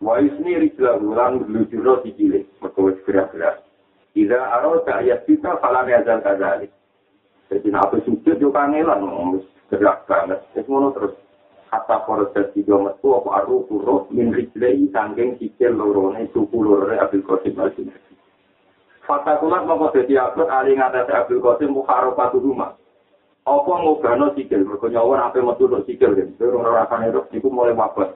[0.00, 3.66] Wa isni rijla ulang lujuro di jilid, berkawis gerak-gerak.
[4.14, 6.70] Ida aro ayat kita falan yazal kadzalik.
[7.46, 9.38] Jadi apa sujud yo kangelan
[9.70, 10.42] gerak banget.
[10.54, 11.14] Wis ngono terus
[11.70, 17.26] kata proses tiga metu apa aru kuro min rijlei sangking sikil lorone suku lorone Abdul
[17.26, 17.70] Qasim al
[19.06, 22.74] Fakta kulat mau jadi upload ali ngatasi Abdul Qasim mukharo patu rumah.
[23.46, 26.34] Apa ngobano sikil, mereka nyawa apa metu untuk sikil kan.
[26.34, 28.10] Itu orang-orang itu, itu mulai wabah.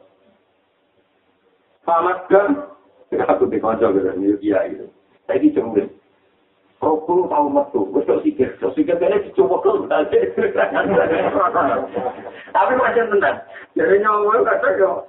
[1.87, 2.51] Selamat kan?
[3.15, 4.91] Aku gitu, ini dia gitu.
[5.31, 5.87] Saya ini cemurin.
[6.81, 9.85] Rokul tahu metu, wis kok sikir, kok sikir kene dicoba kok
[12.57, 13.37] Tapi macam tenan.
[13.77, 15.05] Jadi nyawa kata yo.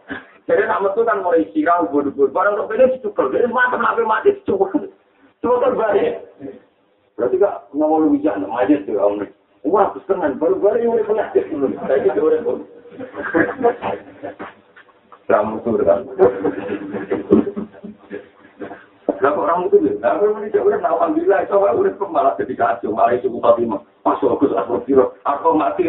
[0.52, 2.28] Jadi nak metu kan mulai sirah ubur-ubur.
[2.36, 4.92] Barang kok kene dicukur, jadi mati mati mati dicukur.
[5.40, 6.28] Coba terbalik.
[7.16, 9.24] Berarti kak nyawa lu bisa nak majid tuh om.
[9.64, 11.72] Wah, kesenangan baru-baru yang udah penyakit dulu.
[11.86, 12.60] Saya gitu udah pun.
[15.30, 16.02] Kamu tuh kan.
[19.22, 23.14] Lah orang itu lho, lah orang itu udah alhamdulillah itu udah malah jadi kacau, malah
[23.14, 23.78] itu buka lima.
[24.02, 25.86] Masuk aku aku kira aku mati.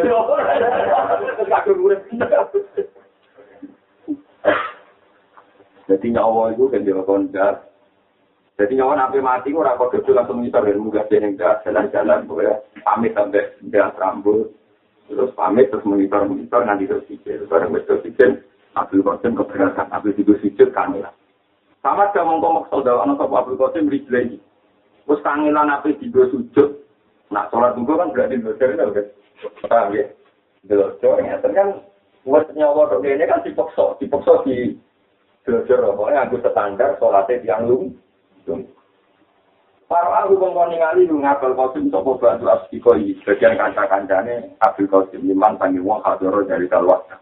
[1.49, 2.01] Aku udah.
[5.89, 7.73] Jadi nyawa itu kan dia kondak.
[8.61, 12.53] Jadi nyawa nanti mati orang kok itu langsung ngisor dan muka jeneng jalan-jalan boleh
[12.85, 14.53] pamit sampai dia rambut.
[15.09, 17.49] Terus pamit terus monitor monitor nanti terus pikir.
[17.49, 18.45] Barang betul pikir
[18.77, 21.17] Abdul Qasim keberatan Abdul itu pikir kamilah.
[21.83, 24.39] Sama gak mongko maksa dawa ana sapa Abdul Qasim rijlai.
[25.11, 26.79] Wes kangelan ape digo sujud.
[27.35, 29.07] Nak salat tunggu kan berarti itu kan.
[29.67, 30.07] Paham ya?
[30.63, 31.83] Belajar ya kan
[32.23, 34.79] wes nyawa kok ini kan dipaksa, dipaksa di
[35.43, 37.85] belajar pokoknya aku standar salatnya tiang lung.
[39.91, 43.19] Para aku mongko ningali lu ngapal Qasim sapa bantu asdiko iki.
[43.27, 47.19] Bagian kanca-kancane Abdul Qasim iman panggil wong hadoro dari kalwasa.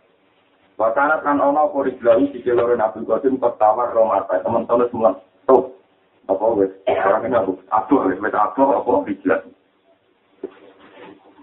[0.80, 5.12] Wakanat kan ono apa rijlawi di kelore Nabi Qasim ketawar romata teman-teman semua
[5.44, 5.76] tuh
[6.24, 9.44] apa wes orang ini aku aduh wes aduh apa rijlah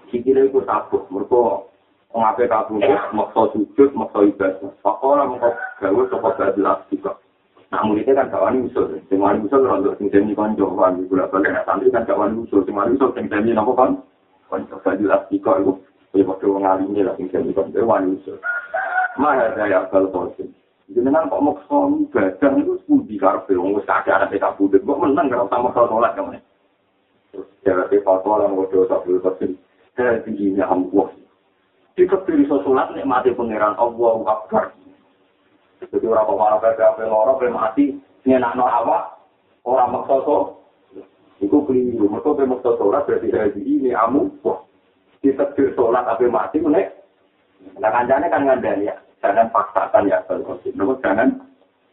[0.09, 1.69] sikile iku tabuh mergo
[2.17, 2.81] ngape tabuh
[3.13, 5.53] maksa sujud maksa ibadah pakola mengko
[5.85, 7.13] gawe sapa gadilah juga
[7.67, 8.95] Nah, muridnya kan gak wani usul.
[9.11, 10.71] Sing wani usul untuk sing demi konco.
[10.71, 11.51] Wani gula balik.
[11.51, 12.63] Nah, santri kan gak wani usul.
[12.63, 13.99] Sing wani usul sing demi nopo kan?
[14.47, 14.79] Konco.
[14.87, 15.75] Gak jelas tiga itu.
[16.15, 17.75] Ya, waktu mengalami lah sing demi konco.
[17.75, 18.39] Wani usul.
[19.17, 20.53] Maha saya akal kosim.
[20.93, 23.57] Jenengan kok maksa ibadah itu sepundi karpe.
[23.57, 24.85] Wis ada anak kita budek.
[24.85, 26.39] Kok menang kalau sama maksa sholat kamu
[27.33, 29.57] Terus jaraknya fatwa lah ngodoh sabul kosim.
[29.97, 31.09] Saya tingginya Allah.
[31.97, 34.69] Jika pilih sholat nikmati pangeran Allah Akbar.
[35.77, 37.93] Jadi orang pemarah PPAP loro, mati,
[38.25, 39.21] nyenakno awak,
[39.61, 40.37] orang maksa so.
[41.37, 44.57] Iku keliru, mereka pe maksa sholat berarti di ini amu, wah,
[45.21, 46.97] ditekbir sholat tapi mati menek.
[47.77, 51.29] Nah kancane kan ngandani ya, jangan paksakan ya kalau namun jangan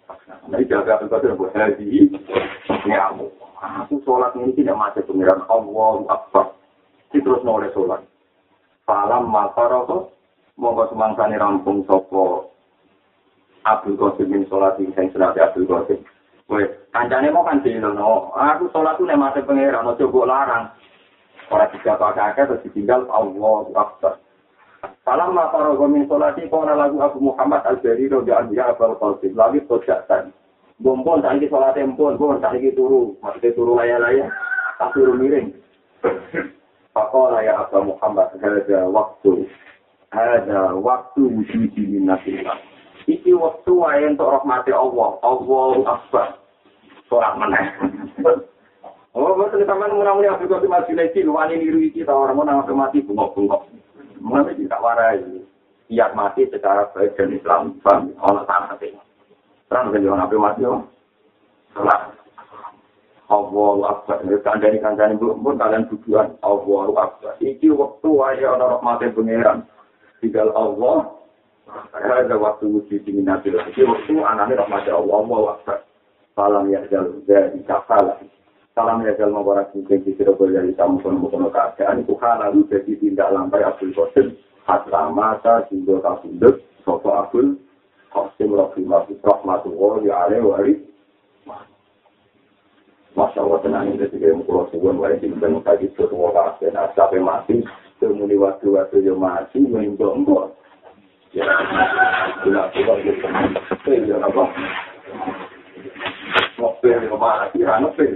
[0.08, 0.48] paksakan.
[0.52, 1.56] Nah jaga apa itu buat
[2.84, 3.28] ini amu.
[3.64, 6.52] Aku sholat ini tidak mati pengiran Allah Akbar.
[7.08, 8.04] Terus noleh sholat.
[8.84, 10.12] Falam mafaroto,
[10.60, 12.52] monggo semangsani rampung sopo
[13.64, 16.04] Abdul Qasim min sholat sing sing sunat Abdul Qasim.
[16.52, 18.36] Wes, kancane mau kan dilono.
[18.36, 20.68] Aku sholat tuh nek mate pangeran ojo mbok larang.
[21.48, 24.20] Ora tiga pakai terus ditinggal Allah Akbar.
[25.04, 29.60] Salam ma farogo min sholati qala lagu Abu Muhammad Al-Bari radhiyallahu anhu Abdul Qasim lagi
[29.68, 30.32] tojakan.
[30.80, 34.32] Bompon tak iki sholat empon, bon tak iki turu, maksudnya turu laya-laya,
[34.80, 35.52] tak turu miring.
[36.96, 39.44] Pakola ya Abu Muhammad, ada waktu,
[40.08, 42.56] ada waktu wujud min nasillah.
[43.04, 45.20] iki waktu wae untuk rahmati Allah.
[45.20, 46.28] Allah Akbar.
[47.12, 47.66] Sorak meneh.
[49.14, 53.04] Oh, betul teman menang-menang Afrika di masjid lagi, wani niru iki ta orang menang mati
[53.04, 53.68] bungok-bungok.
[54.24, 55.20] Mulai tidak warai.
[55.92, 58.96] Siap mati secara baik dan Islam, bang, Allah tanah hati.
[59.68, 60.80] Terang kan jangan apa mati, oh.
[61.76, 62.08] Salah.
[63.28, 64.24] Allah Akbar.
[64.24, 67.36] Kandani kandani belum pun kalian tujuan Allah Akbar.
[67.36, 69.68] Iki waktu wae orang rahmati pangeran.
[70.24, 71.12] Tinggal Allah,
[71.92, 73.60] ada waktu wujud di minatil.
[73.60, 75.78] Jadi waktu anaknya rahmat Allah, Allah wakbar.
[76.34, 78.18] Salam ya jal, dari kafala.
[78.74, 82.92] Salam ya jal mabarak mungkin di kira dari kamu pun mau keadaan itu lalu jadi
[82.98, 84.34] tidak lampai Abdul Qasim.
[84.66, 87.54] Hatta mata singgul kabundut, sopo Abdul
[88.10, 90.74] Qasim rahimahullah rahmatullah ya alaih wari.
[93.14, 96.90] Masya Allah tenang ini ketika yang pulau suwun wae di bidang tadi sesuatu waktu dan
[96.98, 97.62] sampai mati
[98.02, 100.50] kemudian waktu-waktu yang mati menjongkol
[101.30, 101.46] Ya,
[102.46, 103.26] gula gula gitu.
[104.06, 104.44] Ya apa?
[106.58, 108.14] Mobil di rumah lagi, mobil.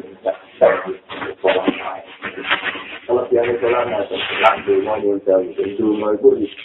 [3.09, 5.87] Kalau dia itu lah, nanti itu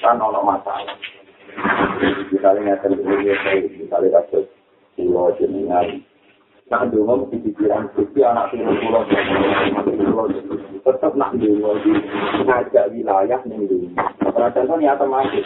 [0.01, 0.97] kan ono masalah.
[2.33, 4.49] Misalnya terjadi misalnya kasus
[4.97, 6.01] pulau jenengan,
[6.73, 9.05] nak dulu di pikiran suci anak pulau
[10.83, 11.93] tetap nak dulu di
[12.43, 13.93] ngajak wilayah nih.
[14.33, 15.45] Contoh niatan masuk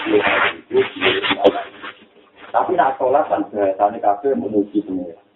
[2.47, 5.27] Tapi nak sholat kan bahasanya kafe memuji pengira.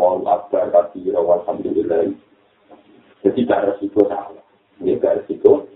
[0.00, 2.14] Allah Akbar kabir alhamdulillah.
[3.24, 4.44] Jadi gak resiko salah.
[4.82, 5.68] Ini gak resiko.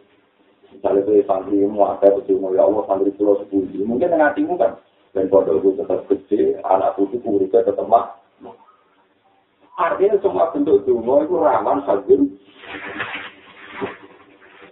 [0.74, 3.66] Misalnya itu santri mu ada berjumlah ya Allah santri pulau sepuluh.
[3.86, 4.78] Mungkin dengan hatimu kan.
[5.16, 8.12] Dan pada itu tetap kecil, anak putih muridnya tetap mah.
[9.78, 12.22] Artinya semua bentuk dungo itu rawan sajin.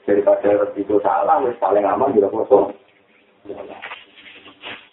[0.07, 2.71] daripada resiko salah wis paling aman juga foto.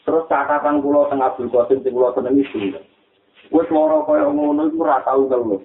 [0.03, 2.81] Terus catatan kula teng Abdul Qasim sing kula seneng itu.
[3.53, 5.61] Wis loro kaya ngono iku ora tau kelu.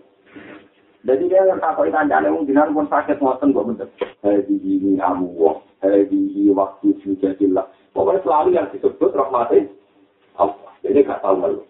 [1.09, 3.89] Jadi dia takut ikan jalan mungkin pun sakit ngoten kok bener.
[4.21, 7.65] Hadi ini amu, hadi waktu sudah jelas.
[7.97, 9.73] Pokoknya selalu yang disebut rahmatnya
[10.37, 10.69] Allah.
[10.85, 11.65] Jadi gak tahu malu.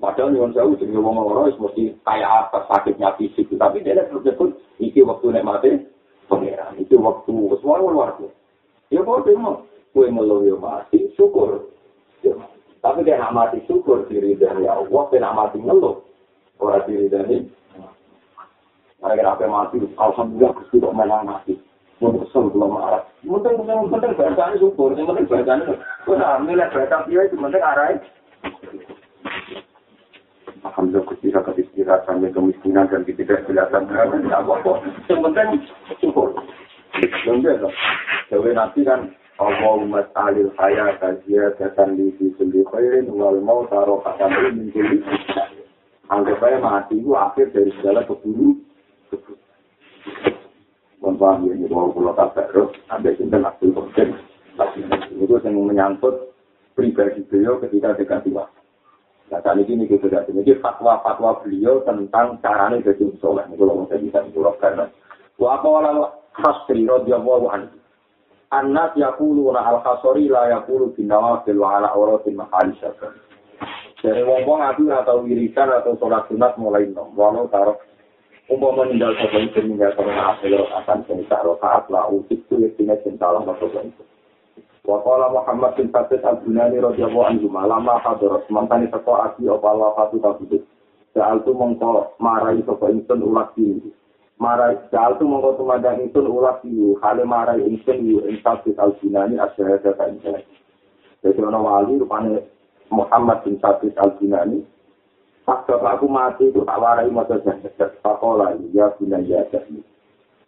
[0.00, 4.24] Padahal nyuwun sewu jenenge wong loro wis mesti kaya apa sakitnya fisik, tapi dia terus
[4.24, 5.70] disebut iki waktu nek mati
[6.26, 6.74] pangeran.
[6.80, 8.10] Iki waktu wis luar luar.
[8.88, 11.68] Ya kok demo kue melu yo mati syukur.
[12.86, 16.06] Tapi dia nak mati syukur diri dari Allah, dia nak mati ngeluh.
[16.62, 17.42] Orang diri dari
[19.02, 21.58] Mereka apa mati, Alhamdulillah, Gusti kok malah mati.
[21.98, 23.02] Kesel belum marah.
[23.26, 25.74] Mungkin mungkin mungkin bacaan syukur, penting bacaan itu.
[26.06, 27.98] Wah, milih baca dia itu penting arah.
[30.62, 34.72] Alhamdulillah ketika istirahat sampai kemiskinan dan ketidakjelasan tidak apa-apa.
[35.10, 35.48] Yang penting
[35.98, 36.28] syukur.
[37.26, 37.68] Yang biasa.
[38.30, 39.00] Jadi nanti kan
[39.36, 45.04] Allahumma ta'alil hayat tajia datan di sisi khairin wal mau taruh kata min kulli
[46.06, 48.54] Anggap saya mati itu akhir dari segala keburu.
[51.02, 56.30] Mohon ya, ini bahwa pulau tak terus, ada cinta nak Itu yang menyangkut
[56.78, 58.60] pribadi beliau ketika dekat waktu.
[59.26, 63.42] Nah, saat ini kita tidak ini fatwa-fatwa beliau tentang caranya jadi soleh.
[63.50, 64.86] Ini kalau saya bisa dipulak karena
[65.42, 67.74] wa qala khasri radhiyallahu anhu.
[68.54, 73.10] Anas yaquluna al-khasri la yaqulu bin nawafil wa ala awratin mahali syakar.
[73.98, 77.10] Dari wong-wong aku atau wirikan atau sholat sunat mulai nom.
[77.18, 77.74] Walau taruh
[78.46, 82.94] umpama meninggal sapa itu meninggal karena hasil akan cerita rokaat lah usik itu ya tina
[83.02, 84.02] cinta lah sapa itu.
[84.86, 90.22] Wakala Muhammad bin Fatih al-Bunani radhiyallahu anhu malama hadirat mantani teko aki apa Allah fatu
[90.22, 90.62] kabudut.
[91.10, 93.90] Soal tu mongko marai sapa insun ulas ini.
[94.36, 96.92] Marai soal tu mongko tumadang insun ulas ini.
[97.00, 100.44] Hale marai insun yu in Fatih al-Bunani asyhadu ka insun.
[101.24, 102.44] Jadi ono wali rupane
[102.92, 104.60] Muhammad bin Fatih al-Bunani
[105.46, 107.78] Pas bapakku mati itu tak warai masa jahat.
[108.02, 109.78] Pakola ya guna ya jahat.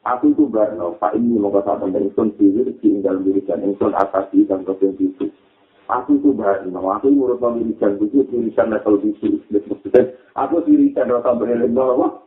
[0.02, 4.66] Aku itu barno, Pak ini mau kata tentang insun diri, tinggal wiridan insun asasi dan
[4.66, 5.30] kebun itu.
[5.86, 9.38] Aku itu barno, aku ngurut mau wiridan itu, wiridan level itu.
[10.34, 12.26] Aku wiridan rasa berelim bahwa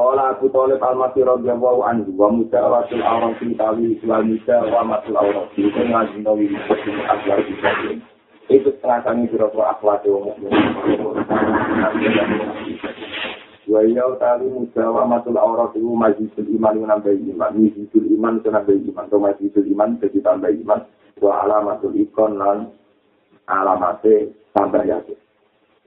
[0.00, 5.60] Kala aku tolip al-masih radiyallahu anhu wa mudawatul awram fi tawi wa mudawatul awram fi
[5.68, 6.48] itu ngaji nawi
[8.48, 10.24] itu setengah kami berapa akhlak yang
[13.68, 14.48] wa ya tali
[15.36, 17.52] aurat itu majlisul iman yang nambah iman.
[17.60, 19.04] Majlisul iman itu nambah iman.
[19.04, 20.80] Atau majlisul iman jadi tambah iman.
[21.20, 22.72] Wa alamatul ikon lan
[23.44, 25.20] alamate tambah yakin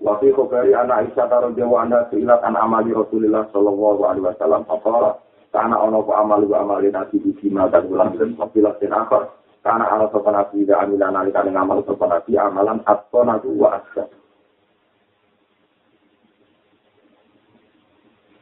[0.03, 4.67] wa fi khobari anak Aisyah taruh jawa anda seilat an amali Rasulullah sallallahu alaihi wasallam
[4.67, 5.23] apa
[5.55, 9.31] karena ono ku amal wa amali nabi di sima dan ulang dan papilah dan akhir
[9.63, 14.05] karena ana sopan nabi da amilan alika ngamal sopan nabi amalan atau nabi wa asya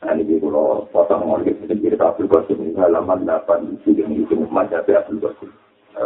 [0.01, 4.34] Nah, ini kalau potong mau kita cerita Abdul Qasim ini halaman 8 itu yang itu
[4.49, 5.53] Mazhab Abdul Qasim.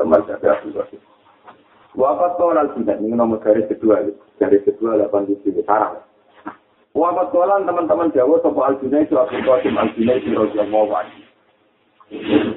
[0.03, 0.99] Mazhab Abdul Qasim.
[1.96, 4.04] Wafat kolal tidak, ini nomor garis kedua.
[4.36, 6.04] Garis kedua 8 di sini, sarang.
[6.91, 11.08] Wafat kolal teman-teman Jawa, Sopo Al-Junai, itu Abdul Qasim Al-Junai, itu Raja Mawan.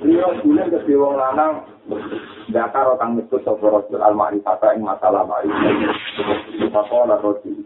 [0.04, 1.64] Beliau bulan ke Dewa Lanang,
[2.50, 5.94] Dakar orang nyebut Sopo Rasul Al-Ma'rifata yang masalah Ma'rifata.
[6.74, 7.62] Sopo Rasul.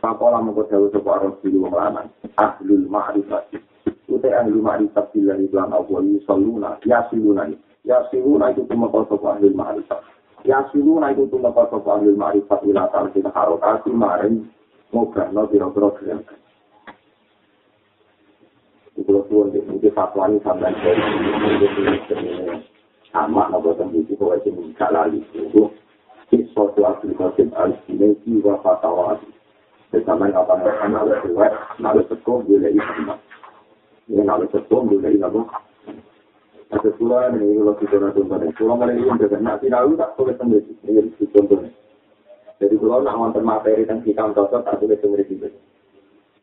[0.00, 2.08] Pakola mengko dawu sapa rasul wong lanang
[2.40, 3.52] ahlul ma'rifat.
[4.08, 7.52] Ute ahlul ma'rifat billahi lan Allah yusalluna yasiluna.
[7.84, 10.00] Yasiluna itu tumeka sapa ahlul ma'rifat.
[10.44, 14.48] Yasiluna itu tumeka sapa ahlul ma'rifat ila ta'ala kita harokasi maring
[14.90, 16.24] ngobrol biro-biro keren.
[19.00, 21.02] Kalau tuan di sini fatwa ini sampai dari
[23.10, 25.72] sama nopo tembiki kau aja minta lagi itu.
[26.54, 29.18] Suatu aplikasi al-Sinesi wa fatwa
[29.90, 31.50] Bersama apa yang ada kuat,
[31.82, 33.18] ada sekolah boleh iman.
[34.06, 35.50] Yang ada sekolah boleh iman.
[35.50, 35.69] Ada
[37.10, 40.70] pula ini kalau kita nak contohnya, kalau mereka yang tidak nak tahu tak boleh sendiri.
[40.86, 41.70] Ini contohnya.
[42.62, 45.50] Jadi kalau nak wonten materi tentang kita cocok tak boleh sendiri.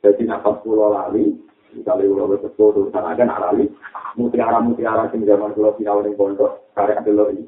[0.03, 1.39] Jadi nak pas pulau lali,
[1.71, 3.71] misalnya pulau betul tuh, karena kan lali,
[4.19, 7.47] mutiara mutiara sing zaman pulau final yang pondok, karek ada ini.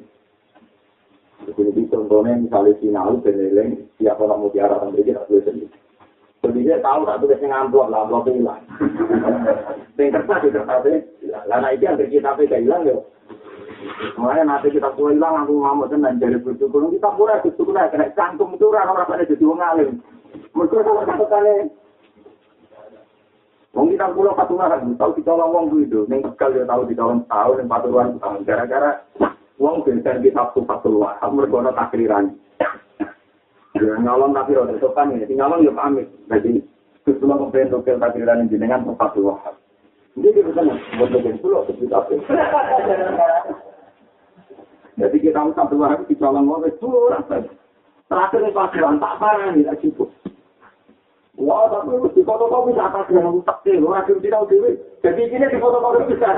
[1.43, 5.89] Jadi contohnya misalnya final, beneleng, siapa nak mutiara sampai kita boleh sendiri.
[6.54, 8.62] Dia tahu tak tulis yang amplop lah, amplop hilang.
[9.95, 11.43] Yang kertas di kertas hilang.
[11.45, 12.97] Lah nah itu yang kita gak hilang ya.
[14.20, 16.91] Makanya nanti kita pula hilang, aku mau tenan dari bersyukur.
[16.91, 19.89] Kita pula bersyukur lah, kena cantum itu orang orang pada jadi wong alim.
[20.52, 21.56] Mereka kalau satu kali
[23.70, 26.02] Wong kita pulau patungan, tahu kita ngomong gitu.
[26.10, 28.41] Neng kekal dia tahu kita orang tahu, neng paturuan tahun.
[28.41, 29.06] Gara-gara
[29.62, 32.34] wong kita satu paturuan, aku mereka takriran.
[32.58, 32.70] Ya
[33.78, 36.07] nyolong tapi roda sopan ya, nyolong ya pamit.
[36.32, 36.63] Jadi
[37.05, 39.38] kebetulan kemudian dokter takdiran jenengan tempat dua.
[40.17, 40.67] Jadi kita kan
[40.97, 41.09] buat
[41.70, 42.13] seperti apa?
[44.99, 47.45] Jadi kita mau satu hari kita nyolong mau itu rasa.
[48.09, 50.09] Terakhir nih takdiran tak parah nih tak cukup.
[51.39, 53.80] Wah, tapi di foto kau bisa apa sih yang tak sih?
[53.80, 54.59] Orang tidak tahu
[54.99, 55.55] Jadi ini di
[56.03, 56.36] bisa.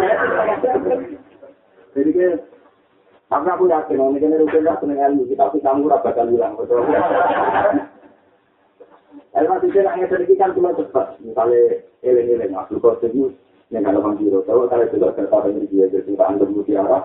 [1.98, 2.38] Jadi kayak
[3.32, 6.60] Tapi aku yakin, ini kan itu tidak seneng ilmu, kita tapi kamu rasa bakal hilang.
[9.40, 11.16] Ilmu itu tidak sedikit kan cuma cepat.
[11.24, 13.32] Misalnya, eleng-eleng, aku kok serius,
[13.72, 14.44] yang ada orang biru.
[14.44, 17.00] Kalau saya sudah tertawa dari dia, jadi kita anggap mutiara.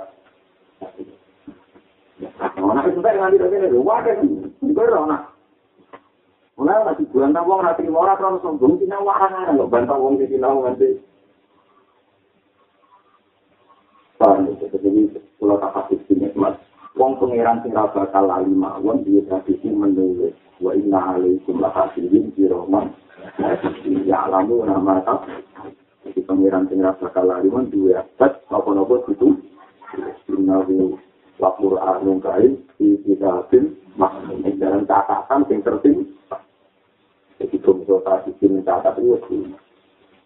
[2.59, 4.19] Nah, itu dengan tidak ini, wah kan,
[4.67, 5.23] berapa nak?
[6.59, 10.27] Mulai masih bulan tak uang hati orang terus sombong, tidak warang ada, bantah uang di
[10.27, 10.89] sini nanti.
[14.17, 15.96] Paham itu, jadi kalau tak kasih
[16.37, 16.57] mas
[16.97, 20.33] wong pangeran sing bakal lali mawon dia tradisi menulis.
[20.57, 22.89] Wa inna alaikum la hasirin di roman
[24.09, 25.29] ya alamu nama tak
[26.09, 29.37] jadi pangeran sing bakal lali mawon dua abad apa nopo itu
[30.33, 30.97] innahu
[31.43, 35.99] lapur anung kain di kitabin makhluk dalam catatan yang terting
[37.37, 39.53] jadi kalau tadi mencatat itu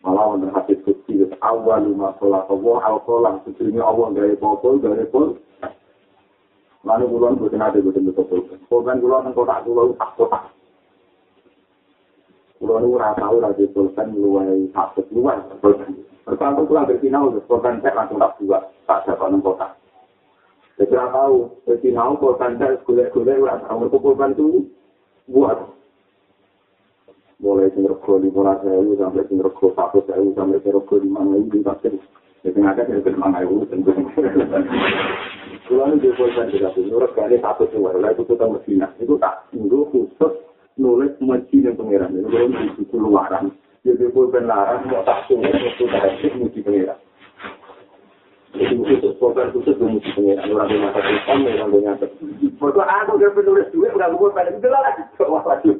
[0.01, 5.05] malah wonten hadis kutsi awal lima sholat Allah al kolam sebelumnya Allah gaya botol gaya
[5.11, 5.36] botol
[6.81, 10.43] lalu bulan bukan ada bukan betul betul korban bulan yang kotak bulan tak kotak.
[12.61, 15.93] Bulan itu rasa tahu lagi korban luai satu luai korban
[16.24, 19.70] pertama pulang bersinau korban saya langsung tak buat tak dapat nang kotak.
[20.81, 21.37] Jadi rasa tahu
[21.68, 24.64] bersinau korban saya kuliah kuliah rasa korban itu
[25.28, 25.59] buat.
[27.41, 31.49] Mulai sing rego lima sewu sampai sing rego satu sewu sampai sing rego lima ewu
[31.49, 31.97] di pasir
[32.45, 33.64] jadi ngajak sing rego lima ewu
[35.71, 39.47] kalau ini boleh juga tuh nurut kali satu sewu lalu itu kita Medina itu tak
[39.55, 40.35] tunggu khusus
[40.75, 43.55] nulis masjid yang pangeran itu kalau di situ luaran
[43.87, 46.99] jadi boleh larang mau tak tunggu itu tak sih masjid pangeran
[48.51, 52.07] Jadi khusus program khusus belum mesti pengiran orang yang mata Islam, orang yang nyata.
[52.59, 54.83] Mereka aku udah penulis duit, udah gue pada itu lah.
[55.23, 55.75] Wah, waduh.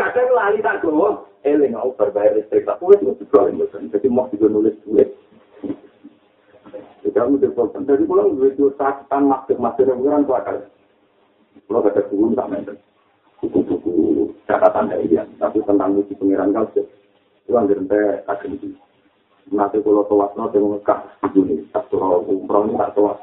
[0.00, 1.10] Kadang lali tak gue,
[1.44, 5.12] eling aku berbayar listrik tak tulis, mesti gue Jadi mau juga nulis duit.
[7.02, 7.82] Jadi aku udah program.
[7.86, 10.56] Jadi pulang duit itu sakitan maksud-maksud yang pengiran tuh akal.
[11.68, 12.70] Kalau kata guru tak main.
[13.42, 13.92] Buku-buku
[14.46, 15.26] catatan dari dia.
[15.42, 16.86] Tapi tentang misi pengiran sih.
[17.46, 18.78] Itu anggaran saya kagak
[19.50, 23.18] nanti kalau tawaf nanti mengekah begini tak surau umroh ini tak tawaf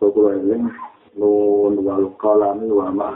[0.00, 0.56] so kalau ini
[1.14, 3.10] nun wal kalami wa ma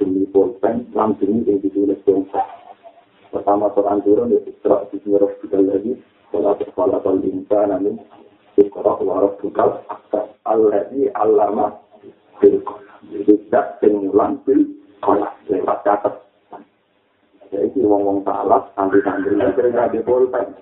[0.00, 2.40] demi pulpen langsung ini ditulis bangsa
[3.28, 5.92] pertama Quran turun di Isra di kita lagi
[6.32, 8.00] kalau terkala kalau insan namun
[8.56, 11.76] Isra wa rabbukal akbar alladhi allama
[12.40, 12.60] bil
[13.12, 14.64] itu tak pengulang bil
[15.04, 16.14] kolak lewat catat
[17.52, 20.56] Jadi ngomong salah, santri-santri yang sering ada pulpen.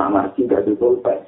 [0.00, 1.20] Nah, marji gak pulpen.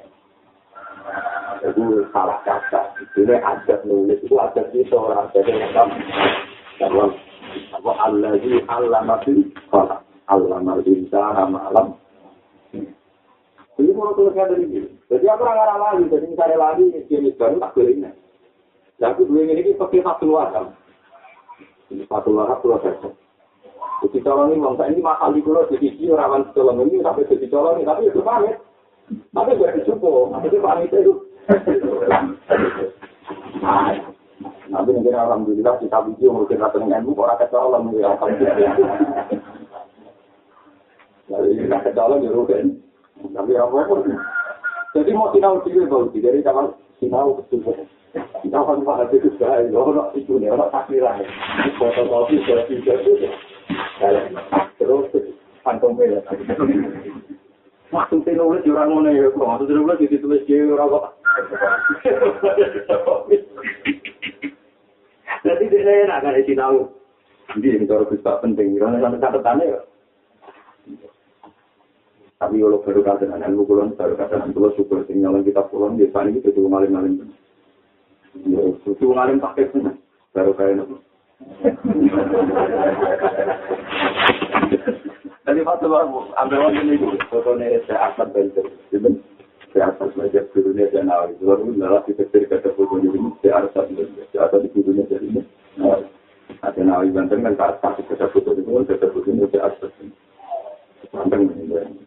[1.61, 2.97] Itu salah kata.
[3.13, 5.93] Ini adat nulis, itu adat itu orang adat yang sama.
[6.81, 8.81] Kalau di masih salah.
[8.81, 9.13] Allah
[10.63, 11.99] masih sana malam.
[13.73, 14.85] Jadi mau tulisnya dari ini.
[15.09, 18.11] Jadi aku orang lagi, jadi misalnya lagi, jenis baru tak boleh ini.
[19.01, 20.65] Jadi aku dua ini pakai satu kan.
[21.93, 23.09] satu larap pulau saja.
[24.05, 27.45] Jadi colong ini, bangsa ini mahal di pulau, jadi ini rawan colong ini, tapi jadi
[27.49, 28.57] colong ini, tapi itu pamit.
[29.33, 31.13] Tapi gak dicukup, itu pamit itu.
[34.73, 38.73] Nanti mungkin alhamdulillah kita video mungkin rata dengan ibu orang mungkin alhamdulillah.
[41.53, 42.81] Jadi kita kecolong ya rugen.
[43.29, 44.01] Tapi apa pun.
[44.97, 47.85] Jadi mau sinau diri bau dari zaman sinau kesulitan.
[48.41, 51.21] Kita akan pada itu saya, orang itu nih, orang takdiran.
[51.77, 53.29] Foto kopi, selfie, selfie.
[54.81, 55.13] Terus,
[55.61, 56.25] kantong merah.
[57.93, 61.05] Maksudnya nulis orang mana ya, maksudnya nulis ditulis dia orang kok.
[65.45, 66.89] Jadi dia enak kan isi tahu.
[67.53, 69.81] Jadi ini cara penting, karena sampai catatannya ya.
[72.41, 75.95] Tapi kalau baru kata dengan ilmu kulon, baru kata dengan kulon syukur, tinggal kita kulon,
[75.95, 77.31] biasanya itu cuma maling-maling.
[78.83, 79.93] Susu ngalim pakai pun,
[80.33, 80.97] baru kayak itu.
[85.43, 86.95] Tadi waktu aku ambil waktu ini,
[87.29, 88.65] fotonya saya akan bentuk.
[89.73, 91.33] Saya akan belajar gurunya dan awal.
[91.41, 94.03] Lalu malah kita cerita foto ini, saya harus ada,
[94.33, 95.41] saya ada di gurunya dari ini.
[96.61, 99.93] Ada nawi banten kan tak tak kita foto ini, kita foto ini saya harus
[101.13, 102.02] Banten ini.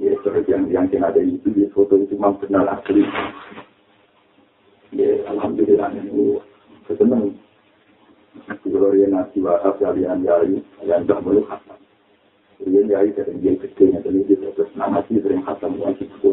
[0.00, 3.04] Ya, seperti yang yang ada itu di foto itu memang benar asli.
[4.96, 6.40] ya alhamdulillah ini
[6.88, 7.36] kesenang
[8.64, 10.56] kalau dia nasi wahab kalian yai
[10.88, 11.76] yang tak boleh khatam.
[12.64, 16.32] Dia yai dari dia kecilnya dari dia terus nama sih sering khatam wajib itu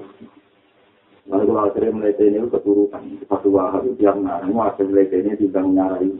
[1.27, 3.03] lalu kalau akhirnya mulai ini keturutan.
[3.27, 6.11] Satu wahab yang ngarang mau akhirnya mulai ini tidak nyarai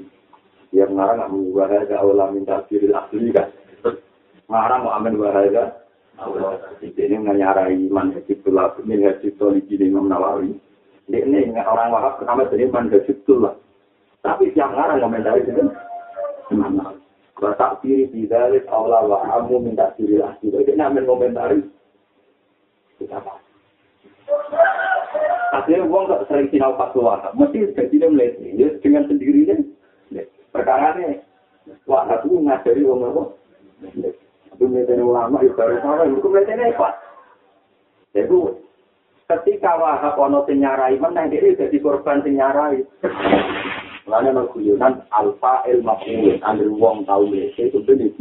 [0.76, 3.48] yang ngarang nggak mau wahada awal minta asli kan?
[4.52, 5.87] Ngarang mau amin wahada
[6.18, 10.58] awal ini nyarai man hajib tulab min hajib toli jini imam nawawi
[11.08, 13.56] ini orang wahab pertama jadi mandasib lah.
[14.20, 15.64] Tapi siang ngarang komentari itu
[16.52, 16.92] mana?
[17.32, 20.36] Kalau tak kiri tidak Allah wa kamu minta diri lah.
[20.44, 21.64] Jadi ini amin komentari.
[25.56, 26.92] Akhirnya uang tak sering sinau pas.
[26.92, 29.56] Mesti jadi mulai ya, dengan sendirinya.
[30.52, 31.24] Perkara ini
[31.88, 33.24] wahab itu ngajari uang apa?
[34.58, 36.10] Itu melihatnya ulama, ya baru sama.
[36.10, 36.90] Itu melihatnya apa?
[38.18, 38.38] Jadi
[39.30, 42.82] ketika wahab ono sing nyarai meneh dhewe dadi korban sing nyarai
[44.08, 48.16] Lalu ada guyonan alfa el maful, ambil wong tahu lese itu benar.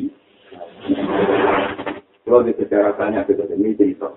[2.26, 4.11] Kalau di sejarah banyak kita ini cerita.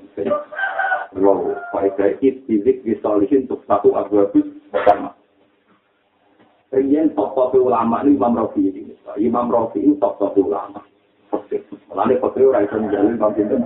[1.14, 5.14] Wow, faedah istilik disolihin untuk satu abu abus pertama.
[6.74, 8.98] Rian top-top ulama ini Imam Rafi ini.
[9.22, 10.82] Imam Rafi ini top-top ulama.
[11.90, 13.62] Lalu fakir orang itu menjalin Imam Sinten.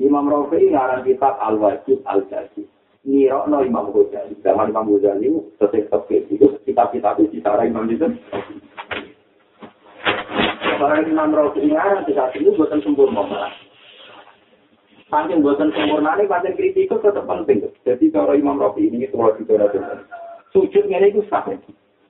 [0.00, 2.66] Imam Rafi ngarang kitab Al-Wajib Al-Jazid.
[3.04, 4.36] Nirokno Imam Ghazali.
[4.44, 8.20] Zaman Imam Ghazali sesuai tafsir itu kitab-kitab itu cara Imam Sinten.
[10.80, 13.52] Orang Imam Rafi ngarang kitab itu buatan sempurna.
[15.10, 17.66] Saking buatan sempurna ini, pancen kritik itu tetap penting.
[17.82, 19.66] Jadi kalau Imam Rafi ini, itu kalau kita
[20.54, 21.42] sujud ngene iku sah.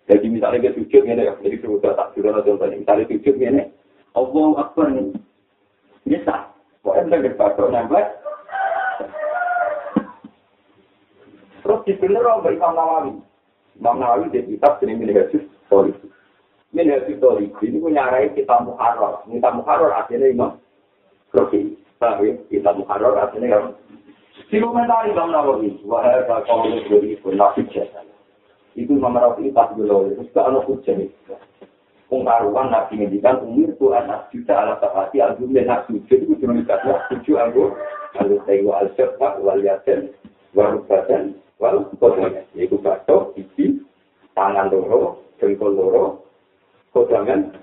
[0.05, 2.77] Jadi misalnya kita sujud ngene ya, jadi sudah tak sudah contohnya.
[2.77, 3.73] Misalnya sujud ngene,
[4.15, 6.51] Allah Akbar ini sah.
[6.81, 8.05] Kok ente gak pakai nempel?
[11.61, 13.13] Terus di bener orang Imam Nawawi.
[13.77, 15.93] Imam Nawawi di kitab ini Minhajus Story.
[16.73, 19.23] Minhajus Story ini punya arai kita muharrar.
[19.29, 20.51] Kita muharrar artinya Imam
[21.37, 21.77] Rofi.
[22.01, 23.77] Tapi kita muharrar artinya Imam
[24.51, 27.39] Dikomentari Imam Nawawi, wahai kau beri pun
[27.71, 28.03] jasa.
[28.75, 31.07] Itu Imam Rafi pas dulu, terus gak ada hujan.
[32.11, 36.59] Pengkaruan Nabi ngendikan umur tu anak juta ala sahati album dan nak sujud itu cuma
[36.59, 37.79] dikasih tujuh anggur
[38.19, 40.11] lalu tengok al syafa wal yasin
[40.51, 43.79] wal badan wal kodangan yaitu batok, gigi,
[44.35, 46.05] tangan loro, jengkol loro,
[46.91, 47.55] kodangan.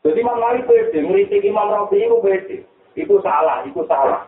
[0.00, 2.58] Jadi Imam Malik beda, ngeritik Imam Rafi itu beda.
[2.96, 4.24] Itu salah, itu salah.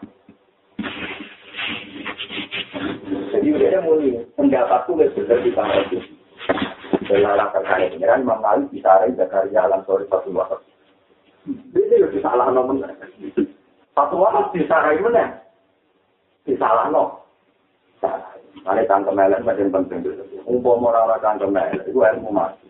[3.33, 5.89] Jadi udah mulai pendapatku lebih besar di tanah
[6.93, 10.61] Dalam perkara pengiran Imam Malik bisa Zakaria alam sore satu waktu.
[11.49, 12.85] Ini lebih salah nomor.
[13.97, 15.41] Satu waktu disarai mana?
[16.45, 17.25] Disalah no.
[18.63, 20.05] Ada tangkem melen macam penting.
[20.45, 22.69] Umpam orang-orang tangkem melen itu ilmu mati.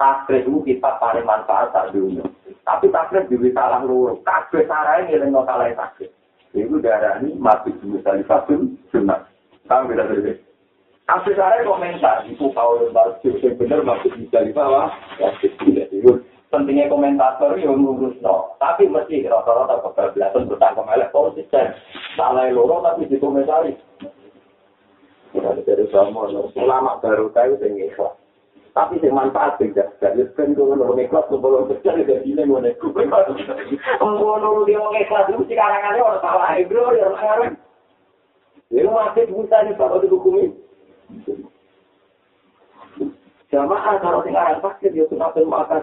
[0.00, 2.24] Takrif itu kita paling manfaat tak dunia.
[2.64, 4.16] Tapi takrif juga salah luruh.
[4.24, 6.10] Takrif sarai ini dengan salah takrif.
[6.56, 7.70] Itu darah ini mati
[8.02, 9.28] dari fasun sunat.
[9.68, 10.49] Tahu beda beda.
[11.10, 13.82] Asli saya komentar, itu kau lembar yang benar
[14.14, 14.94] bisa di bawah.
[15.18, 16.22] Ya, itu.
[16.50, 18.58] Pentingnya komentator yang ngurus no.
[18.58, 21.78] Tapi mesti rata-rata kebablasan bertanggung elek konsisten.
[22.18, 23.78] Salah loro tapi dikomentari.
[25.30, 28.18] Kita dari sama ulama baru tahu yang ikhlas.
[28.74, 29.94] Tapi yang manfaat tidak.
[30.02, 32.98] Jadi kan kalau orang ikhlas belum kerja tidak gini mau nekuk.
[32.98, 37.54] Kalau dia orang ikhlas itu sekarang ada orang salah bro, ya orang
[38.74, 40.50] Ini masih bisa nih kalau dihukumi.
[43.50, 45.82] Jamaah kalau tinggal sakit ya sunat dan makan.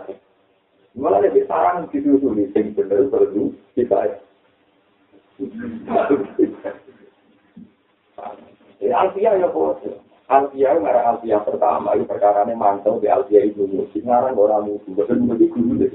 [0.98, 4.18] Malah lebih sarang di dunia ini, yang benar perlu kita.
[8.82, 9.78] Alfia ya bos.
[10.26, 14.92] Alfia ngarang Alfia pertama itu perkara ini mantau di Alfia itu musik ngarang orang musuh.
[14.98, 15.94] Betul betul guru deh.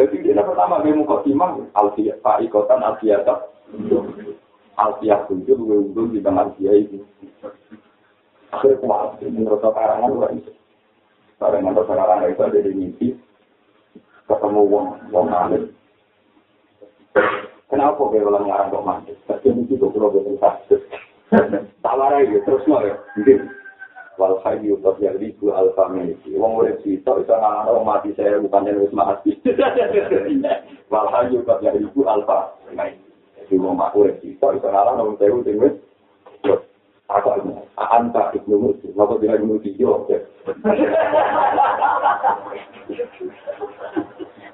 [0.00, 3.52] Jadi dia pertama dia muka timang Alfia, Pak Ikotan Alfia tak.
[4.82, 6.98] Alfiah kunjur gue di tengah dia itu.
[8.50, 10.52] Akhirnya kuat, menurut karangan gue itu.
[11.38, 13.08] Karangan atau karangan itu ada di mimpi.
[14.26, 15.70] Ketemu wong, wong alim.
[17.70, 19.12] Kenapa gue ulang ngarang kok mati?
[19.30, 20.22] Tapi mimpi gue kalau gue
[20.66, 20.82] terus
[21.80, 22.98] Tawar aja, terus mau ya.
[23.16, 23.48] Mungkin.
[24.20, 26.36] Wal hayyu tabiar ribu alfa miliki.
[26.36, 29.32] Wong urip sito iso ngarang mati saya bukan yang wis mati.
[30.92, 33.01] Wal hayyu tabiar ribu alfa miliki.
[33.52, 35.76] Di wong makmur iki kok iso ngalah nang sewu sing wis
[37.12, 37.28] aku
[37.76, 40.08] anta ibnu musi napa dina ibnu musi yo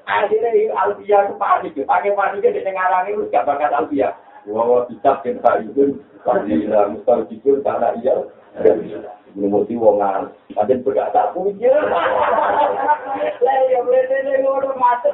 [0.03, 4.17] akhirnya Alfia itu panik, pakai panik di tengah itu gak bakat Alfia.
[4.49, 8.17] Wah, bisa kita itu lah mustahil jujur karena iya.
[9.37, 11.69] Memuti wongan, ada berkata tak punya.
[13.37, 15.13] Lah ya boleh ngono macet.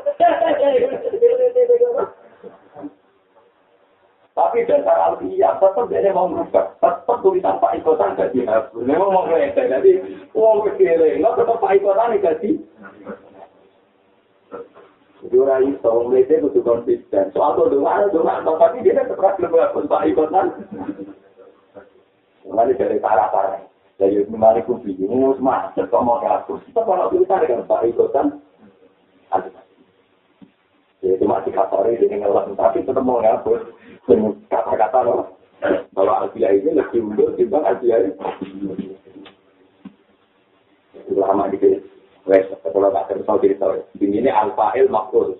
[4.36, 6.76] Tapi dasar alfiah tetap dia mau merubah.
[6.84, 8.84] Tetap tulisan Pak Ikotan gak dihapus.
[8.84, 9.72] Memang mau ngeledek.
[9.72, 9.92] Jadi
[10.36, 12.60] uang kecil nggak tetap Pak Ikotan gak di.
[15.24, 17.32] Jadi orang itu ngeledek itu konsisten.
[17.32, 18.36] Soal itu doa, doa.
[18.44, 20.46] Tapi dia tetap lebih Pak Ikotan.
[22.44, 23.64] Kembali dari parah-parah.
[24.04, 25.00] Jadi kembali kubi.
[25.00, 26.60] Ini harus kok mau dihapus.
[26.68, 28.28] Kita kalau tulisan dengan Pak Ikotan.
[31.00, 33.64] Jadi masih kasari dengan tapi tetap mau dihapus.
[34.50, 35.22] Kata-kata loh.
[35.96, 38.12] Kalau Alfia ini lebih unggul timbang Alfia ini.
[41.16, 41.82] Lama dikit.
[42.26, 43.82] Wes, kalau tak tertahu diri tahu.
[44.02, 45.38] Ini Alfail Makhluk.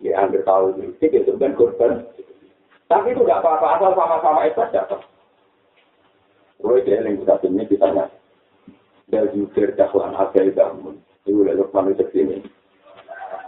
[0.00, 0.94] Ya, hampir tahu ini.
[1.02, 2.06] Itu kan korban.
[2.90, 3.66] Tapi itu tidak apa-apa.
[3.78, 4.82] Asal sama-sama itu saja.
[6.60, 8.08] Kalau itu yang kita ini kita nggak.
[9.10, 10.62] Dan juga dakwaan itu.
[11.26, 12.38] Itu udah lupa di sini.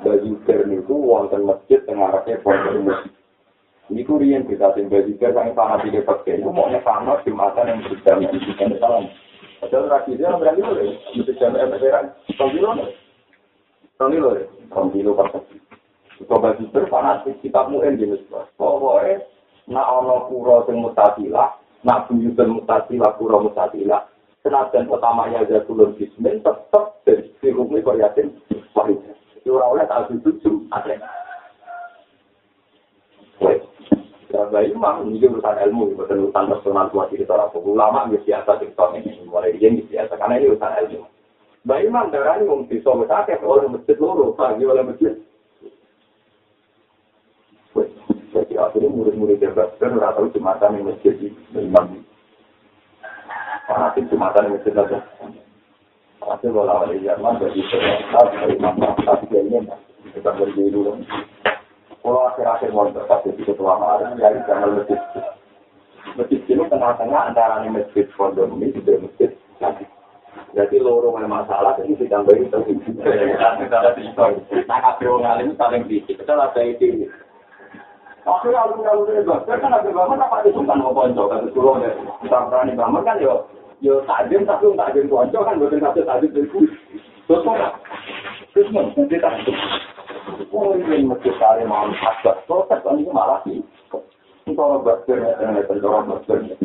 [0.03, 3.07] baju ber niku wonten masjid tengah rakyat pondok
[3.89, 3.95] musik.
[3.95, 6.39] Niku riyen kita baju ber sang fanatik pakai.
[6.39, 9.05] Iku mau sama jumatan yang berjamaah di sini salam.
[9.63, 10.75] Padahal tradisinya berarti loh,
[11.15, 12.07] mesti jamaah beneran.
[12.35, 12.83] Kalau
[13.99, 14.31] Tony lho,
[14.75, 15.31] Tony lho pas.
[16.27, 18.47] Coba super fanatik kitab muen jenis bos.
[18.59, 19.23] Pokoknya,
[19.71, 24.07] nak ono kuro sing mutasilah, nak buyutan mutasilah, kuro mutasilah.
[24.43, 28.35] Senajan pertamanya jatuh bismin, tetap dari hukumnya kau yakin,
[28.75, 28.99] wahid.
[29.47, 30.99] Orang oleh tak setuju, ada.
[34.33, 39.21] Baik imam, ini urusan ilmu, bukan urusan personal buat diri orang ulama biasa cerita ini,
[39.29, 41.05] mulai dia biasa, karena ini urusan ilmu.
[41.63, 45.15] Mbak Imam darah ini mau bisa besakit oleh masjid loro, pagi oleh masjid.
[48.33, 52.01] Jadi akhirnya murid-murid yang berasal, rata tahu jumatan di masjid di Imam.
[53.69, 54.99] Fanatik jumatan di masjid aja.
[56.25, 59.61] Akhirnya kalau Yaman, jadi seorang dari Imam Mahmud, ini
[60.17, 60.99] kita berdiri dulu.
[62.03, 64.99] Kalau akhir-akhir mau berkata di ketua Ma'arif, ya jangan masjid.
[66.19, 69.31] Masjid ini tengah-tengah antara masjid Pondok ini, juga masjid
[69.63, 69.87] lagi.
[70.53, 72.69] Jadi loro masalah ini ditambahin terus.
[74.69, 76.21] Nah, kabeh wong alim saling dikit.
[76.21, 77.09] Kita lah itu.
[78.23, 81.91] Oke, alun-alun itu, kan ada bangun apa itu kan mau ponco kan dulu ya.
[82.23, 83.51] Kita berani bangun kan yo
[83.83, 86.71] yo tajam tapi tak tajam ponco kan bukan satu tajam itu.
[87.27, 87.59] Terus kok
[88.55, 89.27] terus mau kita
[90.39, 92.45] Ini mesti cari mau hasbat.
[92.49, 93.61] Proses kan ini malah sih.
[94.49, 96.57] Kalau berpikir dengan pendorong berpikir.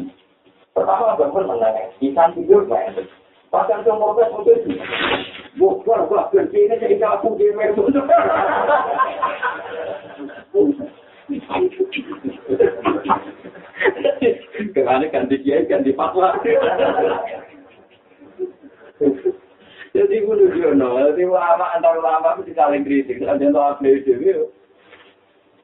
[0.78, 3.09] Pertama bangun mengenai ikan tidur nggak
[3.47, 4.76] Pasang ke mobil mobil itu.
[5.55, 7.88] Bukan, kerja ini jadi kapu di mesu.
[14.76, 16.36] Karena ganti kiai, ganti fatwa.
[19.98, 23.18] Jadi kudu jono, jadi ulama antar ulama itu saling kritik.
[23.26, 24.45] Ada yang tahu itu.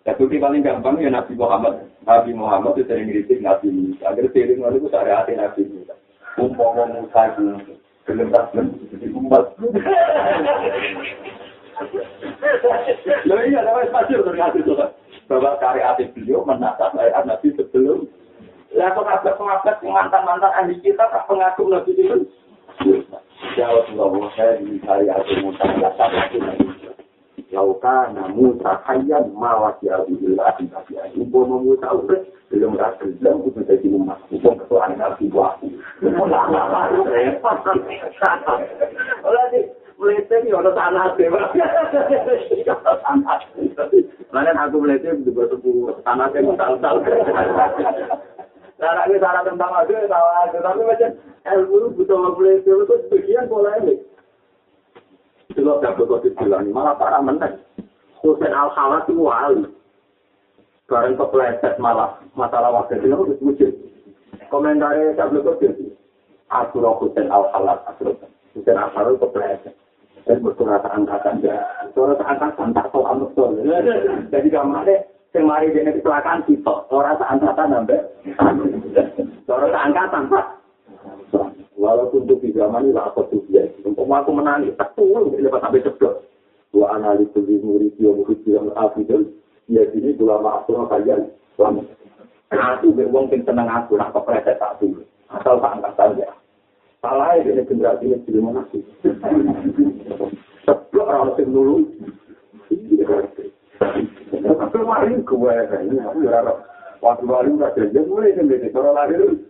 [0.03, 1.85] Ya bukti paling gampang ya Nabi Muhammad.
[2.01, 4.09] Nabi Muhammad itu sering kritik Nabi Musa.
[4.09, 5.93] Agar sering itu syariat Nabi Musa.
[6.33, 7.45] umpama Musa itu
[8.09, 9.53] gelem tak jadi umat.
[13.29, 14.81] Loh iya, tapi pasti ngasih tuh.
[15.29, 18.09] Bahwa karya beliau menata syariat Nabi sebelum.
[18.73, 22.25] Lah kok ada pengabat mantan-mantan ahli kita tak pengaku Nabi itu.
[23.53, 23.69] Ya
[24.81, 25.65] karya Musa
[28.13, 33.61] namu tahayan mawati abu ila ati tapi ibu mau tahu deh belum rasa belum itu
[33.61, 34.17] jadi umat.
[34.33, 35.69] Itu ketua anak ibu aku.
[36.01, 37.61] Mau lama lama repot.
[39.21, 39.69] Olah di
[40.01, 41.29] melete nih orang tanah deh
[44.33, 47.05] Mana aku melete di bawah tanah yang tal-tal.
[48.81, 51.09] Cara ini cara tentang aku, tahu aku, tapi macam
[51.43, 53.99] ilmu butuh melete itu sebagian pola ini.
[55.53, 57.61] Kalau dapat kau dibilang, malah parah meneng.
[58.23, 59.67] Hussein Al-Khawas itu wali.
[60.89, 63.71] Barang kepleset malah masalah wakil itu harus wujud.
[64.49, 65.93] Komentarnya dapat kau jadi.
[66.49, 68.17] Asura Hussein Al-Khawas, Asura
[68.55, 69.75] Hussein Al-Khawas kepleset.
[70.23, 71.59] Dan berkurasa angkatan dia.
[71.91, 73.51] Berkurasa angkatan tak tahu amat tuh.
[74.31, 77.97] Jadi kamarnya sing mari dene kecelakaan kita ora sak angkatan sampe
[79.49, 80.45] ora sak angkatan pak
[81.77, 86.25] walaupun tuh di zaman ini aku tuh dia untuk aku menangis turun lepas sampai ceblok.
[86.73, 89.29] Dua analis di murid yang mungkin bilang afidel
[89.69, 91.21] ya ini dua maksudnya kalian
[91.53, 91.85] selamat
[92.49, 96.27] aku beruang pun tenang aku nak kepreset tak dulu asal tak angkat saja.
[97.03, 98.81] Salah ini generasi ini mana sih
[100.65, 101.75] ceblok orang masih dulu
[104.93, 105.55] mari gue
[105.89, 106.39] ini aku ya
[107.01, 109.41] waktu baru nggak jadi mulai sendiri kalau lahir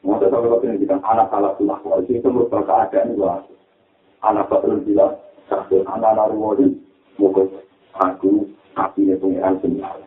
[0.00, 3.44] Masa kalau kita bilang anak salah sunnah wal itu merupakan keadaan gua.
[4.24, 5.20] Anak betul bilang
[5.52, 6.66] satu anak lalu wali
[7.20, 7.48] mukul
[8.00, 8.48] aku
[8.80, 10.00] api itu yang senyal.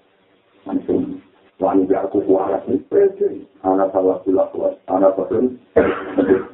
[0.65, 1.21] Langsung
[1.61, 5.53] wanita aku kuat ini anak salah sunnah wal anak betul.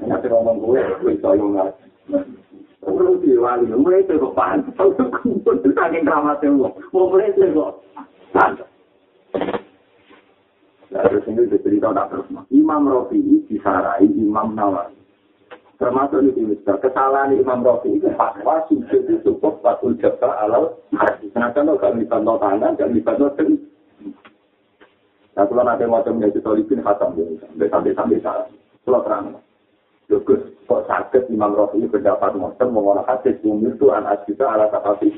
[0.04, 1.70] Nanti ngomong gue bisa yang nggak.
[2.80, 4.74] Perlu diwali, mulai itu kok pantas.
[5.20, 7.84] Kumpul saking dramatnya, mau mulai itu kok
[8.32, 8.69] pantas.
[10.90, 12.28] Terus ini cerita tak terus.
[12.50, 14.98] Imam Rafi disarai Imam Nawawi.
[15.78, 20.64] Termasuk ini bisa kesalahan Imam Rafi itu fatwa sujud itu cukup fatul jabal alal.
[21.30, 23.70] Kenapa lo gak bisa no tangan, gak bisa no ten.
[25.38, 28.50] Nah, kalau nanti macam yang kita lihat khatam sampai sampai sampai salah.
[28.84, 29.26] Kalau terang.
[30.10, 35.10] Gus, kok sakit Imam Rafi pendapat ngoten mengolah hadis umur itu anak kita ala tapi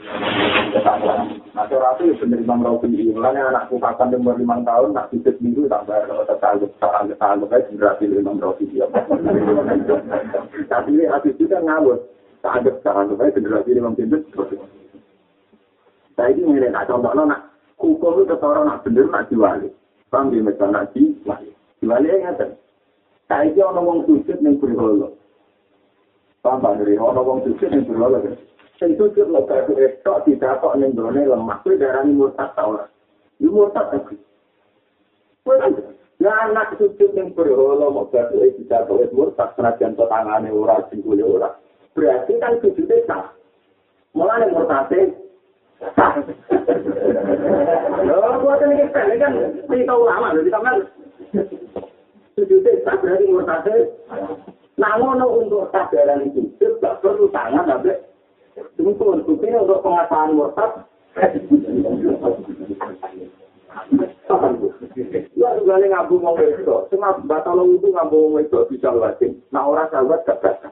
[1.51, 5.83] Nah, Rafi bener Imam Rafi mulanya anakku kapan umur lima tahun nak hidup minggu tak
[5.83, 8.87] bayar kalau tersaluk tersaluk tersaluk kayak generasi Imam Rafi dia.
[10.71, 11.99] Tapi ini hadis itu kan ngawur.
[12.39, 14.55] Tak ada tersaluk kayak generasi Imam Rafi
[16.15, 19.67] Saya ini ngene nak contohno nak hukum itu ketara nak bener nak diwali.
[20.07, 21.51] Paham ya misal nak diwali.
[21.83, 22.55] Diwali ya ngaten.
[23.27, 25.11] Saya ini wong sujud ning berhala.
[26.41, 28.17] Paham Dari ana wong sujud ning berhala.
[28.81, 32.89] Sing sujud lho kaya estok didatok ning gone lemah kuwi darani murtad ta ora.
[33.37, 34.01] Iku murtad ta.
[36.17, 41.61] Ya anak sujud ning berhala mau batu iki didatok murtad senajan tangane ora singkule ora.
[41.93, 43.29] Berarti kan sujudnya sah.
[44.17, 45.13] Mulai murtadnya
[48.01, 49.33] Loh, buat ini kita ini kan
[49.69, 50.77] cerita ulama, kita kan
[52.33, 53.77] sujudnya tak berarti murtadnya.
[54.79, 57.91] Namun untuk sadaran sujud, tak perlu tangan, tapi
[58.75, 60.71] Tunggu, buktinya untuk pengasahan murtad.
[65.39, 69.31] Ya ini ngabu mau itu, cuma batal itu ngabu mau itu bisa wajib.
[69.55, 70.71] Nah orang sahabat gak batal.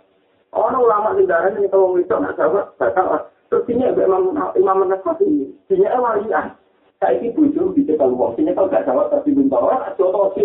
[0.52, 3.32] Orang ulama di daerah ini kalau itu nak sahabat batal.
[3.48, 6.56] Terus ini Imam Imam Nasafi, ini walian.
[7.00, 10.44] Saya ini bujur bisa kalau wong sini kalau gak jawab tapi belum tahu, contoh sih.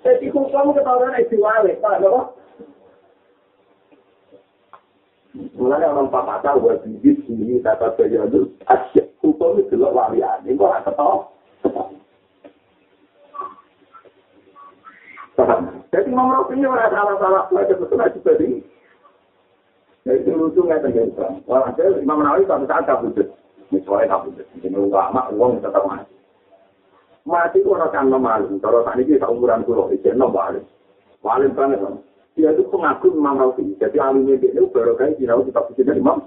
[0.00, 2.32] Jadi hukum ketahuan itu wali, pak, apa?
[5.60, 10.40] Mulai orang papa tahu buat bibit sini kata saya itu asyik hukum itu loh walian.
[10.40, 11.28] Ini kok tak tahu.
[15.92, 18.64] Jadi Imam Rafi ini orang salah-salah, ada betul aja tadi.
[20.08, 20.88] Jadi lucu nggak.
[21.44, 23.27] Wah, saya Imam Nawawi suatu saat tak butuh.
[23.68, 24.46] Misalnya butuh.
[24.64, 26.14] Jadi ulama uang tetap mati.
[27.28, 28.56] Mati itu orang kan malu.
[28.64, 30.56] Kalau saat ini tak umuran pulau, itu nomor.
[31.20, 31.84] Malu banget.
[32.38, 33.74] Dia itu pengagum Imam Rafi.
[33.82, 36.22] Jadi alimnya dia itu baru kayak kita pusing dari Imam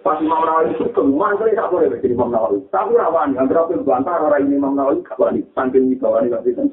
[0.00, 2.64] Pas Imam Nawawi itu semua kali tak boleh jadi Imam Nawawi.
[2.72, 6.68] Tapi rawan, yang berapa bantah orang ini Imam Nawawi kawan saking di bawah ini kan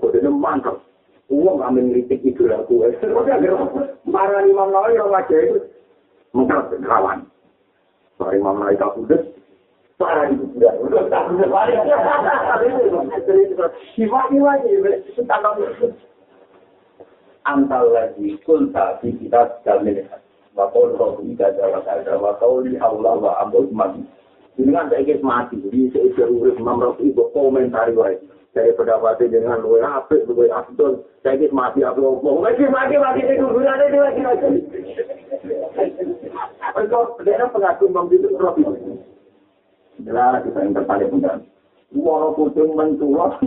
[0.00, 0.80] Kok dia mantap.
[1.28, 2.88] Uang amin kritik itu aku.
[4.08, 5.60] Marah Imam Nawawi yang wajah itu
[6.32, 7.28] mengkap kawan.
[8.20, 8.92] Soal Imam Nawawi tak
[15.24, 15.96] tak
[17.48, 19.88] antal lagi kulta di kita dalam
[20.50, 24.02] Wakau roh ika jawa kada, wakau li Allah wa abud mati.
[24.58, 28.18] Dengan saya ingin mati, di seisi urip Imam Rafi ibu komentari wae.
[28.50, 31.06] Saya pendapatnya dengan luwe apik, luwe abdul.
[31.22, 32.42] Saya ingin mati apa ngomong.
[32.42, 34.48] Mati mati mati itu gunanya dia lagi lagi.
[36.74, 38.62] Engkau dia pengaku Imam itu Rafi.
[40.02, 41.42] Jelas kita yang
[41.90, 43.38] Walaupun mentua.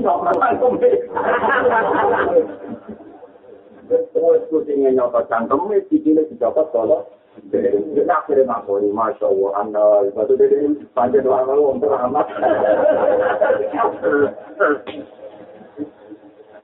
[3.94, 6.98] Wes kucingnya nyopot cangkemnya, cikilnya dicopot kita
[8.14, 12.28] akhirnya ngakori, Masya Allah, Anda, batu dede, panjang doang kalau untuk amat.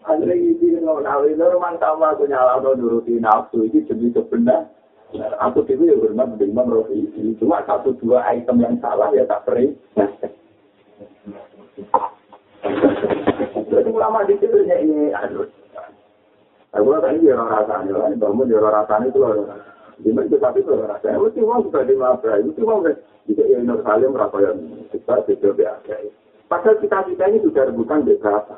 [0.10, 4.70] Akhirnya ini, kalau itu mantap aku nyala, nuruti nafsu, ini demi sebenar.
[5.42, 7.10] Aku itu ya hormat dengan Rofi
[7.42, 9.74] Cuma satu dua item yang salah ya tak peri.
[13.74, 15.50] Jadi ulama di situ ini, aduh,
[16.78, 18.14] Aku tadi dia orang rasanya.
[18.22, 19.50] Bangun orang rasanya itu loh.
[20.40, 20.98] Tapi sudah
[23.52, 24.16] yang yang
[24.90, 26.10] kita.
[26.50, 28.58] Padahal kita kita ini sudah rebutan berapa.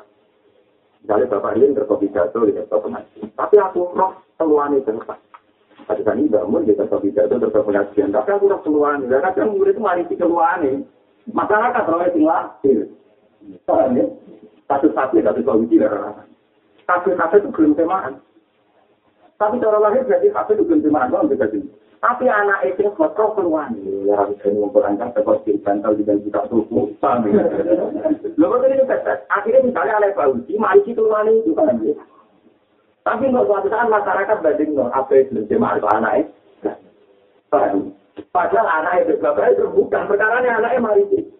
[1.02, 3.28] Misalnya Bapak Ilin terkopi jatuh di sektor pengajian.
[3.34, 5.18] Tapi aku roh itu tempat.
[5.82, 8.14] Tadi kan ini bangun di sektor jatuh terkopi pengajian.
[8.14, 9.10] Tapi aku roh keluhan.
[9.10, 10.06] Karena kan murid itu mari
[10.62, 10.86] ini.
[11.28, 12.78] Masyarakat roh itu lahir.
[13.66, 14.06] Soalnya,
[14.70, 16.22] satu-satu kalau itu tidak
[16.86, 18.12] kafe-kafe itu belum temaan.
[19.42, 21.50] Tapi cara lahir berarti kafe itu belum temaan, bang, bisa
[21.98, 23.66] Tapi anak itu kotor keluar.
[23.74, 26.94] Ya, harus saya memperlancar seperti bantal di dalam kita tubuh.
[28.38, 28.86] Lalu tadi itu
[29.26, 31.74] akhirnya misalnya oleh Pak Uji, mari kita itu kan.
[33.02, 36.30] Tapi nggak suatu saat masyarakat banding no, apa itu belum temaan itu anak itu.
[38.30, 41.34] Padahal anak itu bapak itu bukan perkara anaknya mari itu.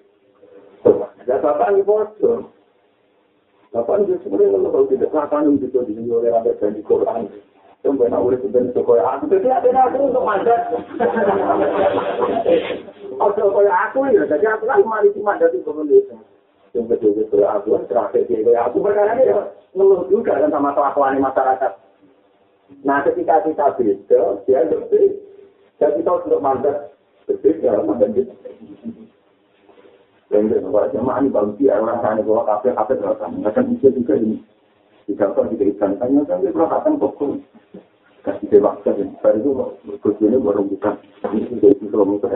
[1.23, 2.51] Ya bapak ini bodoh.
[3.71, 7.31] Bapak itu sebenarnya kalau tidak akan itu di sini oleh ada di Quran.
[7.83, 10.71] Coba nak urus dan sekolah aku jadi ada aku untuk mandat.
[13.19, 16.23] Oh, sekolah aku ya, jadi aku kan mari cuma dari komunitas.
[16.73, 18.23] Yang betul-betul aku terakhir
[18.55, 19.35] aku perkara ini
[19.75, 21.73] ngeluh juga kan sama kelakuan masyarakat.
[22.87, 25.19] Nah, ketika kita beda, dia lebih.
[25.77, 26.95] Jadi kita untuk mandat.
[27.27, 28.15] Berbeda, mandat
[30.33, 34.15] dan bahwa jemaah ini bagus ya orang sana bahwa kafe kafe terlalu akan bisa juga
[34.17, 34.41] ini
[35.13, 37.37] jika kau diberikan tanya kan dia berkatan pokok
[38.25, 40.95] kasih dewa kan baru itu kuncinya baru bukan
[41.37, 42.33] ini dari itu kalau muka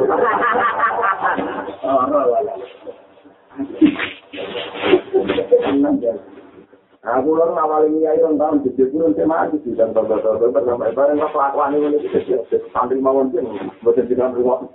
[7.07, 11.22] Aku lho ngawali nyai rong tahun di Jepun saya maju di dan bapak-bapak sampai bareng
[11.22, 13.41] apa kelakuan ini ini santri mawon sih
[13.87, 14.66] buat jadi rumah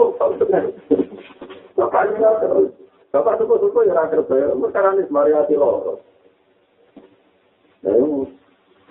[1.75, 2.71] bapak ini terus
[3.11, 5.99] bapak suku-suku ya rakyat saya sekarang ini semariati loh
[7.85, 8.29] ini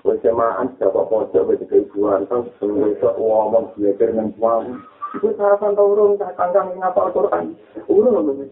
[0.00, 4.74] bersamaan siapa pojok bagi keibuan kan semua ngomong belajar dengan suami
[5.18, 7.54] itu sarapan turun kangkang ngapal Quran
[7.90, 8.46] urung lho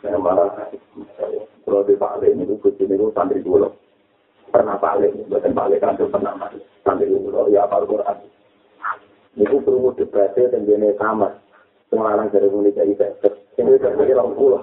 [0.00, 0.70] saya marah
[1.64, 3.68] kalau di Pak ini itu kucing itu santri dulu
[4.50, 6.58] pernah balik, bukan balik kan pernah mati.
[6.82, 8.16] Sampai itu ya apa Quran.
[9.38, 11.30] Itu perlu debatnya dan jenis sama.
[11.88, 13.34] Semua orang dari jadi sektor.
[13.58, 14.62] Ini orang pulau.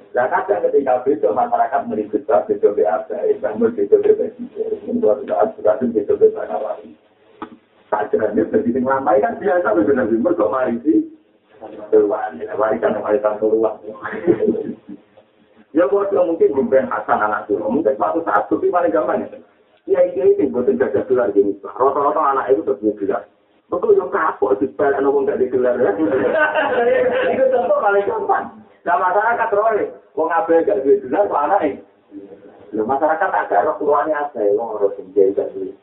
[0.11, 6.13] Nah kadang ketika itu masyarakat merikut itu biasa, bangun itu presiden, buat saat sudah itu
[6.19, 6.91] biasa lagi.
[7.87, 10.99] Sajarnya presiden lama kan biasa benar-benar mereka mari sih.
[11.93, 13.79] Keluar, warisan warisan keluar.
[15.71, 19.39] Ya buat mungkin bukan Hasan anak dulu, mungkin suatu saat tapi paling gampang ya.
[19.87, 21.55] Ya iya itu buatan gajah gelar gini.
[21.63, 23.23] Rata-rata anak itu terus gelar.
[23.71, 25.95] Betul yang kapok di sepeda nopo nggak digelar ya.
[27.31, 28.45] Itu contoh paling gampang.
[28.83, 31.79] Nah masyarakat roy, wong abe gak duwe gelar kok anak ini.
[32.71, 35.73] Lho masyarakat agak roh keluarnya ada, wong harus menjadi gak duwe.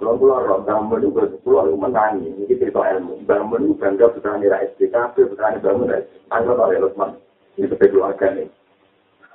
[0.00, 3.20] Kalau pulau roh, bangun juga pulau itu menangi, ini cerita ilmu.
[3.28, 6.08] Bangun itu bangga putrani rakyat SDKP, putrani bangun rakyat.
[6.32, 7.20] Ayo oleh Lutman,
[7.60, 8.48] ini keluarga nih.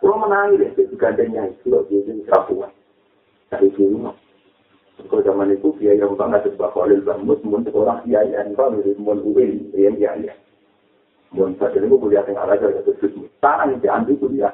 [0.01, 2.69] Kalau menangis itu gandengnya itu loh, dia jadi kerapuan.
[3.49, 4.09] Dari dulu,
[5.05, 9.21] kalau zaman itu biaya utang ada sebuah kolil bambut, mun orang biaya yang dari mun
[9.21, 10.33] uin, yang biaya.
[11.35, 13.27] Mun saat ini kuliah yang ada jadi sesuatu.
[13.27, 14.53] Sekarang itu ambil kuliah.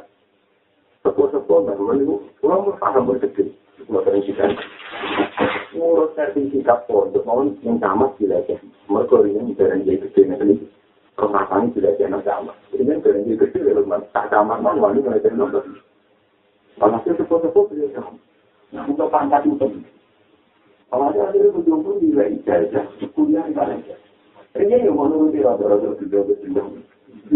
[1.06, 3.54] Sepuh-sepuh, bangun itu, kalau mau paham bersedih,
[3.90, 4.54] mau terisikan.
[5.78, 8.58] Ngurus sertifikat pondok, mau yang sama sila aja.
[8.90, 10.62] Mereka ini jarang jadi gede,
[11.18, 12.54] kemasan sudah jadi sama.
[12.74, 14.02] Ini kan berhenti kecil ya, teman.
[14.14, 15.66] Tak sama kan, wali mulai dari nomor.
[16.78, 18.18] Panasnya sepuh-sepuh beliau sama.
[18.74, 19.68] Nah, untuk pangkat itu.
[20.92, 22.84] Kalau ada akhirnya berjumpa di lain ijazah,
[23.16, 24.11] kuliah di lain ijazah.
[24.52, 26.64] Ini yang mau nuruti rata-rata sudah berjumpa.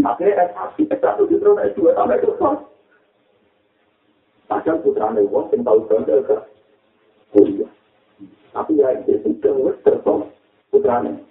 [0.03, 2.59] Akhirnya S1, S1 justru S2 sampai ke kelas.
[4.51, 6.37] Padahal putra Newon yang tahu bandel ke
[7.31, 7.71] kuliah.
[8.51, 10.27] Tapi ya itu sudah tertolak
[10.75, 11.23] putra Newon.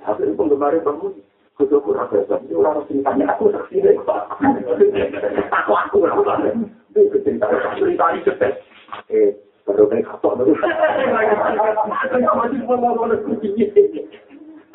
[0.00, 1.12] Akhirnya penggemar bangun,
[1.60, 2.40] kudu kurang besar.
[2.48, 4.00] Ini orang ceritanya aku saksi deh.
[5.52, 8.52] Aku aku orang Itu cerita cerita ini cepat.
[9.12, 9.36] Eh,
[9.68, 10.56] baru kayak kapok baru.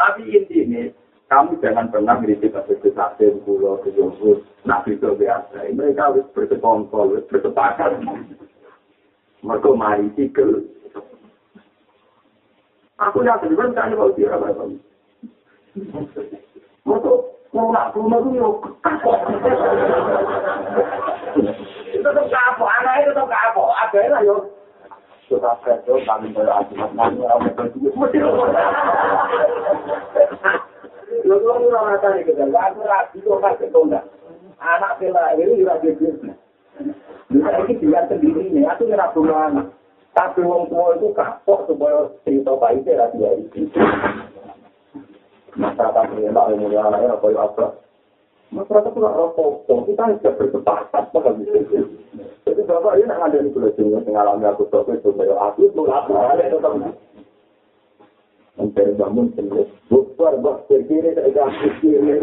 [0.02, 0.89] Tapi intinya
[1.30, 5.70] kamu jangan pernah ngiritik ke sate, pulau, ke Jombus, nabi itu biasa.
[5.70, 8.02] Mereka harus bersekongkol, harus bersepakat.
[9.45, 10.66] Mereka mari sikil.
[12.97, 14.76] Aku yakin, kan kalau dia apa-apa.
[16.84, 18.49] Moto nolak rumah itu yo
[18.82, 19.18] kapok.
[21.93, 23.70] Itu tuh kapok, anak itu tuh kapok.
[23.72, 24.38] Ada lah yo.
[40.12, 43.64] Tapi wong tua itu kapok supaya cerita baiknya lah dia itu.
[45.52, 47.66] masyarakat ini tak ilmu anaknya apa apa
[48.52, 49.43] masyarakat itu apa
[49.88, 51.39] kita tidak bersepakat bahkan
[52.43, 56.14] jadi bapak ini ada di pulau Jawa mengalami aku tahu itu supaya aku itu apa
[56.36, 56.74] ada tetap
[58.60, 61.45] mencari bangun sendiri bukan bos terkiri saya
[61.80, 62.20] kiri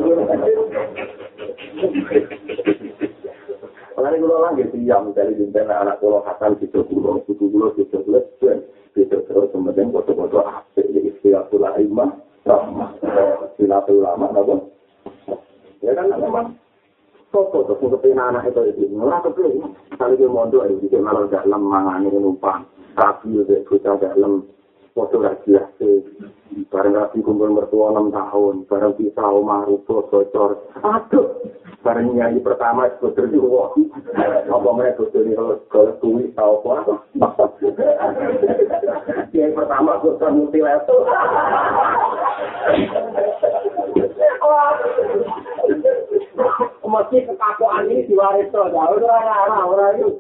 [3.98, 8.22] Pengen kulo lagi siam dari anak kulo Hasan itu kulo, itu kulo itu kulo,
[8.94, 12.94] itu terus kemudian foto-foto apa jadi istilah kulo imam rahmah.
[13.58, 14.77] Silatul ulama, apa?
[15.82, 16.58] Ya kan memang
[17.28, 18.88] Sopo tuh seperti anak itu itu.
[18.88, 22.64] Murah belum kali dia mondok itu dia malah gak lemah ini numpang
[22.96, 24.48] rapi udah kita gak lem
[24.92, 25.64] foto lagi ya
[26.68, 30.68] bareng rapi kumpul mertua enam tahun bareng bisa omah rupo bocor.
[30.80, 31.26] Aduh
[31.80, 33.72] bareng nyanyi pertama itu berdua
[34.48, 36.94] apa mereka tuh ini kalau kalau tuwi tahu apa?
[39.32, 41.00] Yang pertama gue termutilator
[46.88, 50.10] Mesti kekakuan ini diwaris tuh, jauh orang orang orang itu.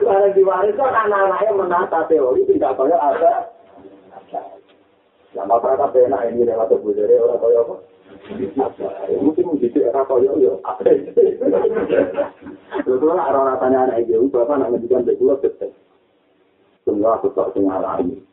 [0.00, 3.32] Barang diwaris kok anak-anaknya menata teori tidak kaya ada.
[5.36, 7.74] Ya masyarakat enak ini lewat budaya orang kaya apa?
[9.20, 10.52] Mungkin mungkin era kaya ya.
[12.80, 15.70] Terus orang rasanya anak ibu, bapak anak ngejikan betul betul.
[16.88, 18.24] Semua aku tak ini.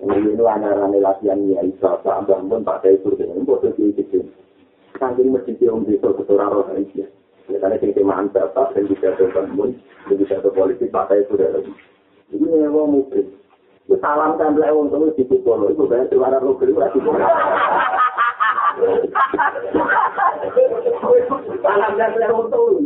[0.00, 4.24] Ini ini anak-anak latihan ya, Isa, bangun Pak Daisur, ini posisi itu.
[4.96, 7.19] Saking masjid yang bisa keturah roh Aisyah.
[7.58, 9.74] Karena sing temaan bapak dan ada bangun,
[10.06, 11.72] dan juga ada politik, Daisur ya lagi.
[12.30, 13.26] Ini nyewa mungkin.
[13.98, 17.02] Salam tempel wong tuwa di Kupolo, itu bayar suara lo beli lagi.
[21.58, 22.78] Salam tempel wong tuwa.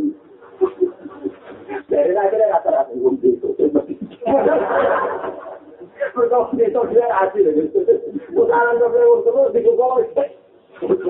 [1.85, 3.53] Dari akhirnya rata-rata wong itu.
[6.17, 7.45] Mereka itu dia hasil.
[8.33, 10.09] Salam tempel wong tuwa di Kupolo.
[10.75, 11.07] Itu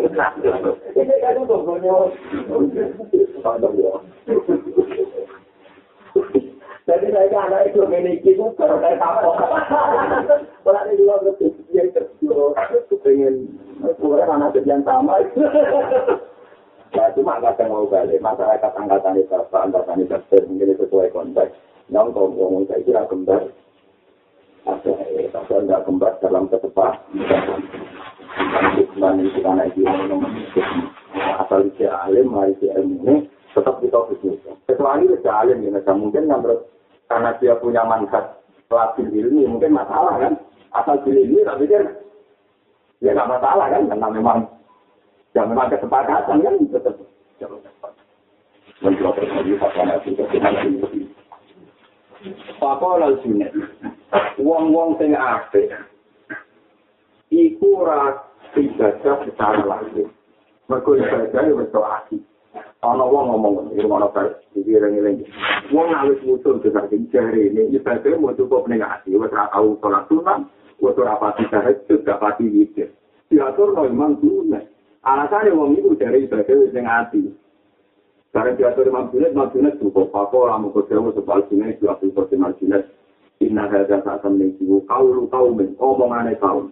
[6.85, 9.33] Jadi saya kan anak itu memiliki itu kalau saya tahu.
[10.61, 13.49] Kalau ada juga berarti kecil, aku pengen
[13.97, 15.17] kurang anak yang sama.
[16.95, 21.51] Ya cuma kadang mau balik masyarakat angkatan itu angkatan itu mungkin sesuai konteks.
[21.91, 23.51] Yang kalau ngomong saya kira kembar,
[24.63, 24.89] tapi
[25.35, 26.93] tidak kembar dalam ketepat.
[29.45, 29.85] Itu anak itu
[31.37, 34.41] asal dia alim, mari dia ilmu tetap kita bisnis.
[34.65, 36.41] Kecuali dia alim, ya, mungkin yang
[37.05, 38.41] karena dia punya manfaat
[38.73, 40.33] labil ilmi mungkin masalah kan?
[40.73, 41.85] Asal pilih ini tapi dia
[43.05, 43.85] ya nggak masalah kan?
[43.85, 44.37] Karena memang
[45.37, 46.55] ya memang kesepakatan kan?
[46.73, 46.97] Tetap
[48.81, 49.51] mencoba terjadi
[50.09, 51.05] itu
[52.57, 53.53] Papa lal sunnah,
[54.41, 55.69] wong-wong sing apik,
[57.29, 58.17] iku ora
[58.61, 60.11] ibadah secara langsung.
[60.71, 62.21] Mergo ibadah ya wis asik.
[62.85, 65.25] ana wong ngomong iki ana kaya iki rene
[65.73, 69.73] wong awis musuh ke saking jare ini ibadah mau cukup ning ati wis ora tau
[69.81, 70.45] salat sunnah
[70.77, 72.93] wis ora pati tahajud gak pati wikir
[73.31, 74.61] diatur no imam sunah
[75.01, 77.23] alasane wong iku jare ibadah wis ning ati
[78.35, 80.11] Karena diatur imam sunat, imam sunat cukup.
[80.11, 82.83] Apa orang mau kerja, sebal itu aku kerja imam sunat.
[83.39, 86.67] Inna hadha sa'atam nengsiwu, kaulu kaumin, omongannya kaum.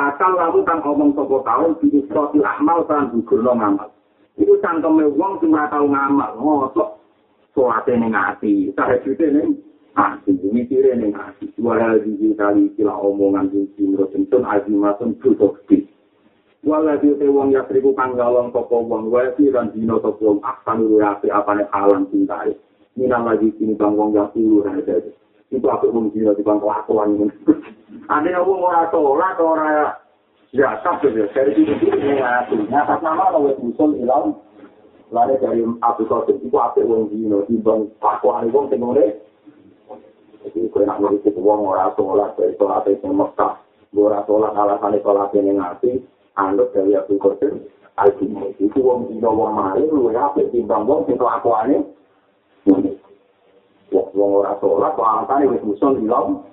[0.00, 3.92] Takal lalu kan omong sopo kaum, itu sotil amal kan gugur no ngamal.
[4.40, 7.04] Cangkeme wong sing ora tau ngamal, mosok
[7.52, 9.60] salate ning ati, tahajud ning
[9.92, 11.52] ati, mikire ning ati.
[11.60, 15.84] Wala di kali kila omongan sing simro tentun azimatun tutoksi.
[16.64, 20.80] Wala di wong ya triku kang galong sapa wong wae lan dino sapa wong aksan
[20.96, 22.56] api apane halang cintai.
[22.96, 24.96] Minang lagi sini bang wong ya tulu ada.
[25.50, 27.26] Itu aku mung dino di bang kelakuan ini.
[28.06, 29.70] Ane wong ora salat ora
[30.50, 32.66] Ya, tapi ya, dari itu ini ngasih.
[32.74, 34.34] Nah, nama kalau usul ilang,
[35.14, 39.14] lari dari Abu Qasim, itu apa yang dino, dibang pakuan wong tengore.
[40.42, 43.62] Jadi, kau nak ngurusi wong ora sholat, dari sholat itu Mekah,
[43.94, 46.02] ora sholat alasan sholat ini ngasih,
[46.34, 47.62] anut dari Abu Qasim,
[47.94, 48.50] Al-Jumah.
[48.58, 51.78] Itu wong dino wong mari, lu ya, timbang wong sing kelakuannya.
[53.90, 56.46] Wong ora sholat, alasan itu usul ilang,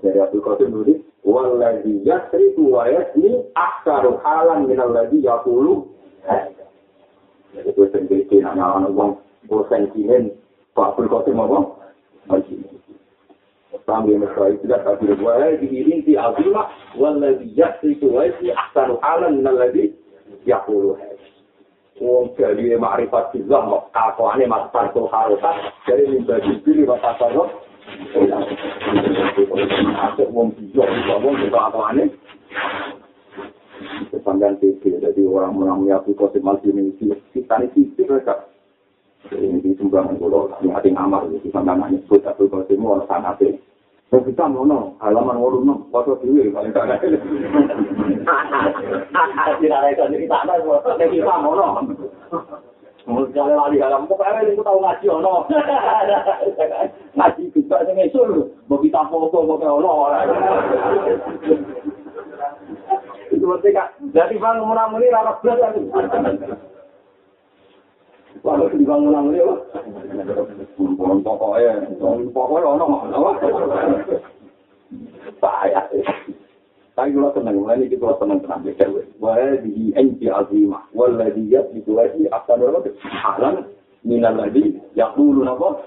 [0.00, 5.86] dari Abu Qasim nulis, waladhi yasriku wa yasni aksaru halan minal ladhi yakulu
[7.52, 9.10] jadi gue sendiri nanya orang orang
[9.46, 10.34] bosan kinen
[10.74, 11.64] pak pun kau semua bang
[13.86, 19.54] sambil mesra itu dah tapi waladhi inti azimah waladhi yasriku wa yasni aksaru halan minal
[19.54, 19.94] ladhi
[20.42, 20.98] yakulu
[22.00, 27.20] Wong jadi ma'rifat billah kok kakuane mas parko harokat jadi minta dipilih bapak
[30.02, 32.08] Asik wong bijak bisa wong bisa apa aneh.
[34.62, 36.94] TV, jadi orang menang menyatu kosip malji ini,
[37.34, 38.46] kita ini sisi mereka.
[39.30, 43.58] Ini di sumbangan kalau hati ngamar, di sambian nyebut, tapi kosip mau orang sangat
[44.12, 44.16] sih.
[44.16, 47.00] Oh kita mau no, halaman waru no, foto dulu paling tak ada.
[49.56, 50.60] Tidak ada itu, kita ada,
[51.08, 51.80] kita mau no.
[53.02, 55.48] Mau jalan lari dalam, pokoknya ini tahu ngaji ono.
[57.16, 59.92] Ngaji juga sing esul, mau kita foto kok ono.
[63.32, 65.72] Itu berarti kak, jadi bang murah-murah rapat
[68.40, 69.44] Walau di bangunan ini,
[71.20, 71.72] pokoknya,
[72.32, 72.86] pokoknya ono,
[75.38, 75.82] bahaya.
[76.92, 79.08] Tapi kalau tenang, mulai ini kita tenang tenang ya cewek.
[79.16, 82.84] Wah di enti azimah, wala di yat itu lagi akan berapa?
[83.00, 83.64] Halan
[84.04, 85.80] minal lagi yakulu napa?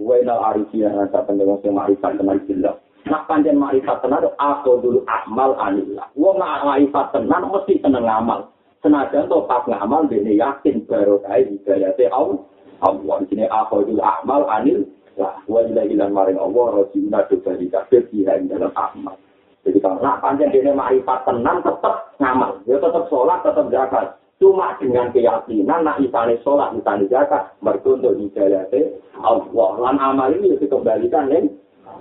[0.00, 2.74] Wa inal arifiyah nasa pendengar yang ma'rifat billah.
[3.04, 6.08] Nak panjang ma'rifat tenan aku dulu amal anillah.
[6.16, 8.48] Wong ma'rifat tenan mesti seneng amal.
[8.82, 12.42] Senajan pas ngamal dene yakin baru kae hidayate Allah.
[12.82, 14.82] Allah sini akhirul amal anil
[15.14, 19.14] lah wa ila ilan maring Allah rajuna dobali kabeh ing dalam amal.
[19.62, 24.18] Jadi kalau nak panjang dene marifat tenang tetap ngamal, ya tetap sholat, tetap zakat.
[24.42, 29.70] Cuma dengan keyakinan nak isane sholat, isane zakat, mergo untuk hidayate Allah.
[29.78, 31.54] Lan amal ini dikembalikan ning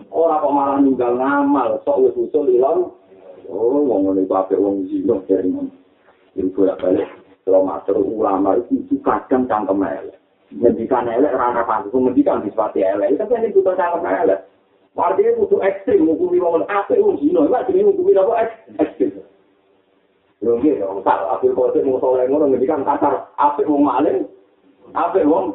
[0.10, 2.90] ora kok malah ninggal ngamal, sok wis usul ilang.
[3.46, 5.52] Oh, wong ngene kabeh wong zino dari
[6.38, 7.10] Ini bolak balik.
[7.44, 10.18] Kalau matur ulama itu kadang cangkem elek.
[10.52, 11.92] Ngendikan elek, rana pantas.
[11.92, 13.18] Ngendikan disipati elek.
[13.20, 14.40] Tapi ini butuh cangkem elek.
[14.96, 16.08] Artinya butuh ekstrim.
[16.08, 17.48] Hukumi wong apa wong zino.
[17.48, 18.34] Ini artinya hukumi apa
[18.80, 19.22] ekstrim.
[20.42, 24.26] Lho nggih, wong tak akhir kode mau soleh ngono ngendikan kasar apik wong maling,
[24.90, 25.54] apik wong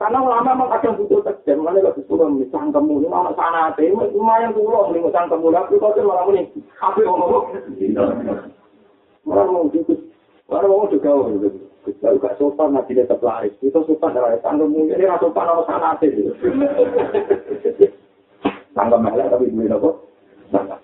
[0.00, 4.56] karena ulama memang kadang butuh tegas, makanya kalau disuruh misang kamu ini mana sana lumayan
[4.56, 6.48] pulau nih misang kamu, tapi kode malah ini
[7.04, 7.44] wong ngomong.
[9.30, 9.70] Orang mau
[10.50, 11.48] orang mau juga gitu.
[12.02, 13.54] Kalau gak sopan nanti dia terlaris.
[13.62, 16.32] Itu sopan dari tangga mulia ini rasa sopan sama sanate gitu.
[18.74, 19.90] Tangga melek tapi apa?
[20.50, 20.76] Tangga.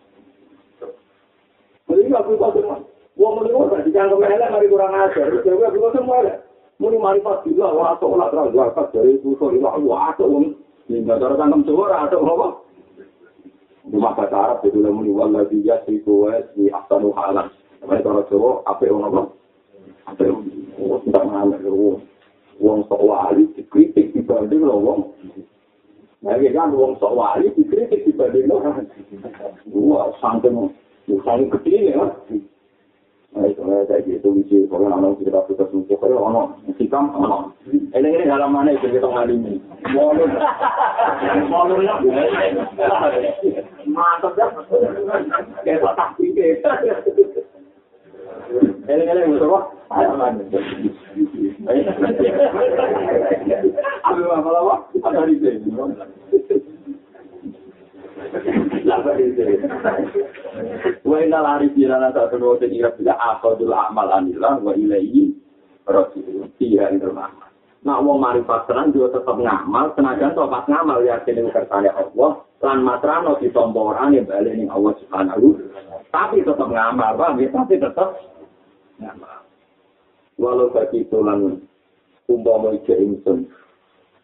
[1.91, 2.79] Jadi nggak perlu kau
[3.17, 5.27] Wong muni wong gak dicangkem melek mari kurang ajar.
[5.33, 6.35] Jadi aku kok semua ada.
[6.79, 10.55] Muni mari pas juga wah sok ora terus zakat dari susu ini wah sok wong.
[10.87, 12.49] Ini cara cangkem cowok ora ada apa?
[13.87, 17.49] Rumah bahasa Arab itu muni wallahi yasifu wa yasmi ahsanu halan.
[17.87, 19.23] Mereka cara Jawa, apa yang apa?
[20.11, 20.43] Apa yang
[21.07, 22.03] tidak mengalami
[22.59, 25.01] wong sok wali dikritik dibanding lo wong.
[26.25, 28.59] Nah, ini kan wong sok wali dikritik dibanding lo.
[29.71, 30.75] Wah, santen,
[31.07, 32.11] santen kecil ya.
[33.37, 36.43] Nah, itu saya gitu, misi, kalau nama kita kita semua, kalau ono,
[36.81, 37.53] sikam, ono.
[37.69, 39.61] Ini ini halaman itu kita ngalimi.
[39.93, 40.31] Molur,
[41.53, 42.01] molur ya.
[43.85, 44.49] Mantap ya.
[45.69, 46.17] Kayak tak.
[48.87, 49.65] Eleng-eleng musuh kok.
[54.07, 54.75] Ayo apa?
[55.03, 55.71] Apa di sini?
[58.87, 59.55] Lapa di sini.
[61.03, 65.35] Wa inna lari bila akadul amal anillah wa ilaihi
[65.87, 66.47] rasul.
[66.63, 67.11] Iya itu.
[67.87, 70.03] Nak wong marifat tenan juga tetap ngamal, to
[70.51, 75.55] pas ngamal kersane Allah, lan matrano ditomporane bali ning Allah Subhanahu.
[76.11, 78.19] Tapi tetap ngamal, tapi tetap
[80.37, 81.61] Walau bagi tulan
[82.29, 83.49] umpama ije ingsun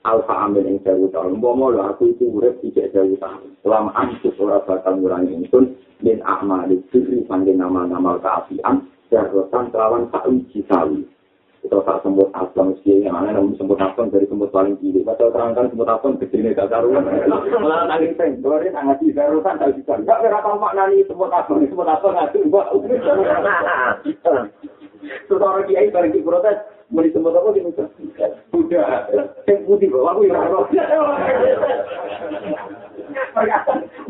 [0.04, 1.40] alfa amin ing sewu tahun.
[1.40, 3.56] Umpama lho aku itu urip ije sewu tahun.
[3.64, 5.72] Selama antus ora bakal ngurangi ingsun
[6.04, 11.06] min ahmali diri sangking nama-nama keapian jarotan kelawan tak uji sawi.
[11.62, 15.06] Kita tak semut asam sih, yang mana namun semut asam dari semut paling kiri.
[15.06, 17.06] Baca terangkan semut asam kecil ini gak karuan.
[17.30, 19.94] Malah nangis peng, kemarin sangat di darusan tak bisa.
[20.02, 22.82] Gak berapa maknani semut asam, semut asam nggak tuh.
[25.30, 26.58] Terus orang kiai bareng protes,
[26.90, 27.70] mau disebut apa gitu?
[28.58, 29.06] Udah,
[29.46, 30.66] yang putih bawa aku yang roh.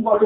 [0.00, 0.16] Mau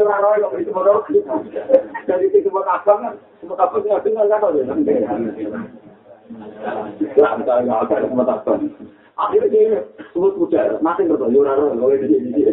[2.70, 5.82] asam kan, semut asam nggak dengar kan?
[9.16, 9.80] Akhirnya dia
[10.12, 12.52] sebut kuda, masih bertanya orang roh, kalau di sini.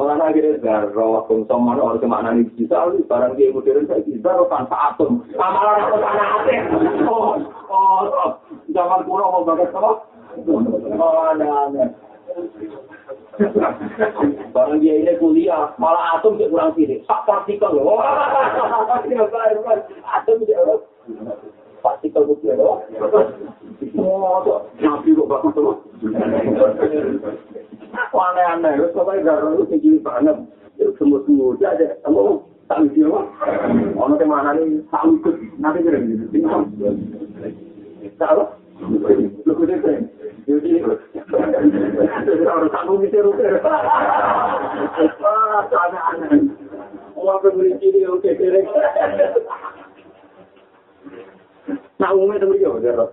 [0.00, 4.76] Orang akhirnya darah, konsum, mana orang kemana nih bisa, barang dia modern saya bisa, tanpa
[4.88, 5.20] atom.
[5.36, 6.54] Sama orang apa tanah hati.
[7.04, 7.36] Oh,
[7.68, 8.40] oh,
[8.72, 9.92] zaman kuno mau bagas apa?
[10.96, 11.92] Oh, aneh-aneh.
[14.56, 17.04] Barang dia ini kuliah, malah atom dia kurang sini.
[17.04, 17.76] Sak partikel.
[20.16, 20.56] Atom dia
[21.84, 22.80] partikel putih loh.
[23.98, 25.76] Oh, nabi kok bagus loh.
[27.92, 28.16] Aku
[29.12, 30.36] pokoknya garo itu tinggi banget.
[30.96, 33.24] Semut muda aja, kamu tak video mah.
[34.00, 36.26] Ono ke mana nih, tak ikut, nanti kira gitu.
[38.16, 38.42] Tahu?
[39.44, 40.08] Lu kudu keren.
[40.48, 43.62] Jadi, harus kamu bisa rupiah.
[45.22, 46.50] Wah, aneh-aneh.
[47.14, 48.64] Wah, pembeli ciri, oke, keren.
[52.00, 53.12] Nah, umumnya temen dia, udah.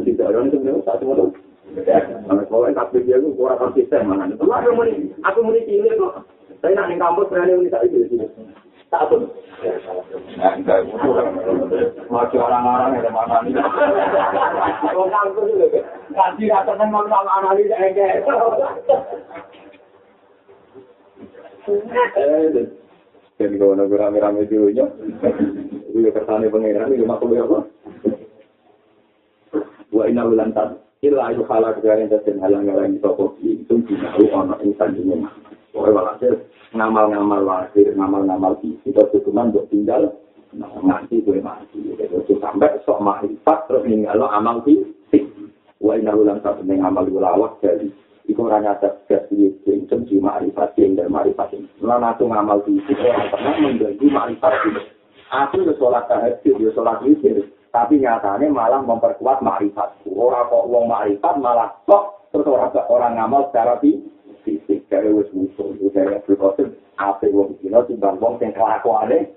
[0.00, 1.36] Tidak, orang itu satu
[2.48, 2.72] Pokoknya
[3.46, 4.26] dia kurang konsisten mana.
[4.34, 6.26] Itu aku muni, aku muni ini kok.
[6.58, 8.26] Saya nak di kampus berani muni tak itu sini.
[8.90, 9.30] Tak pun.
[12.10, 13.54] Masih orang-orang yang mana nih?
[14.90, 15.80] Orang kampus juga.
[16.10, 18.26] Kasih rasa senang sama analis enggak.
[22.18, 22.66] Eh,
[23.36, 24.86] dan kalau nak rame-rame dulu nya,
[25.92, 27.58] itu kesannya pengiran itu makhluk apa?
[29.92, 34.96] Wa inna ulantan ila ayu halak dari dan halang halang toko itu tidak ono insan
[34.96, 35.34] ini mah.
[35.76, 36.32] Pokoknya walhasil
[36.72, 40.08] ngamal-ngamal lahir, ngamal-ngamal isi, itu cuma untuk tinggal
[40.56, 41.76] Nah, mati gue mati.
[41.84, 45.28] Jadi sampai sok makrifat terus ninggal amal fisik.
[45.76, 47.92] Wa inna ulang satu neng amal ulawak jadi
[48.24, 51.68] iku ora nyata gas piye sing di makrifat sing dan makrifat sing.
[51.84, 54.86] Lan aku ngamal fisik ora pernah mengganggu makrifat fisik.
[55.26, 60.00] Aku yo sholat tahajud, yo sholat witir, tapi nyatanya malah memperkuat makrifat.
[60.08, 64.80] Orang kok wong makrifat malah kok terus orang orang ngamal secara fisik.
[64.88, 69.28] Dari wis musuh, dari Abdul Qasim, apa wong dino timbang wong sing kelakuane.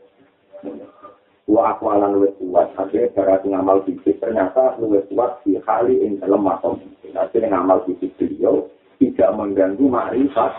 [1.52, 2.72] Wa aku ala luwes kuat.
[2.80, 6.80] Akhirnya cara ngamal fisik ternyata luwes kuat di kali ing dalam makom.
[7.12, 8.72] Akhirnya ngamal fisik beliau
[9.04, 10.54] tidak mengganggu makrifat.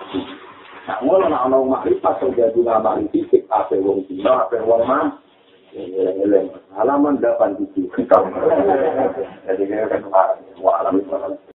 [0.85, 5.17] Nah ngono nak ono makrifat terjadi ngamal fisik apa wong dino apa wong man
[6.75, 7.57] halaman 8
[9.47, 10.03] jadi kan
[10.61, 11.01] wa alam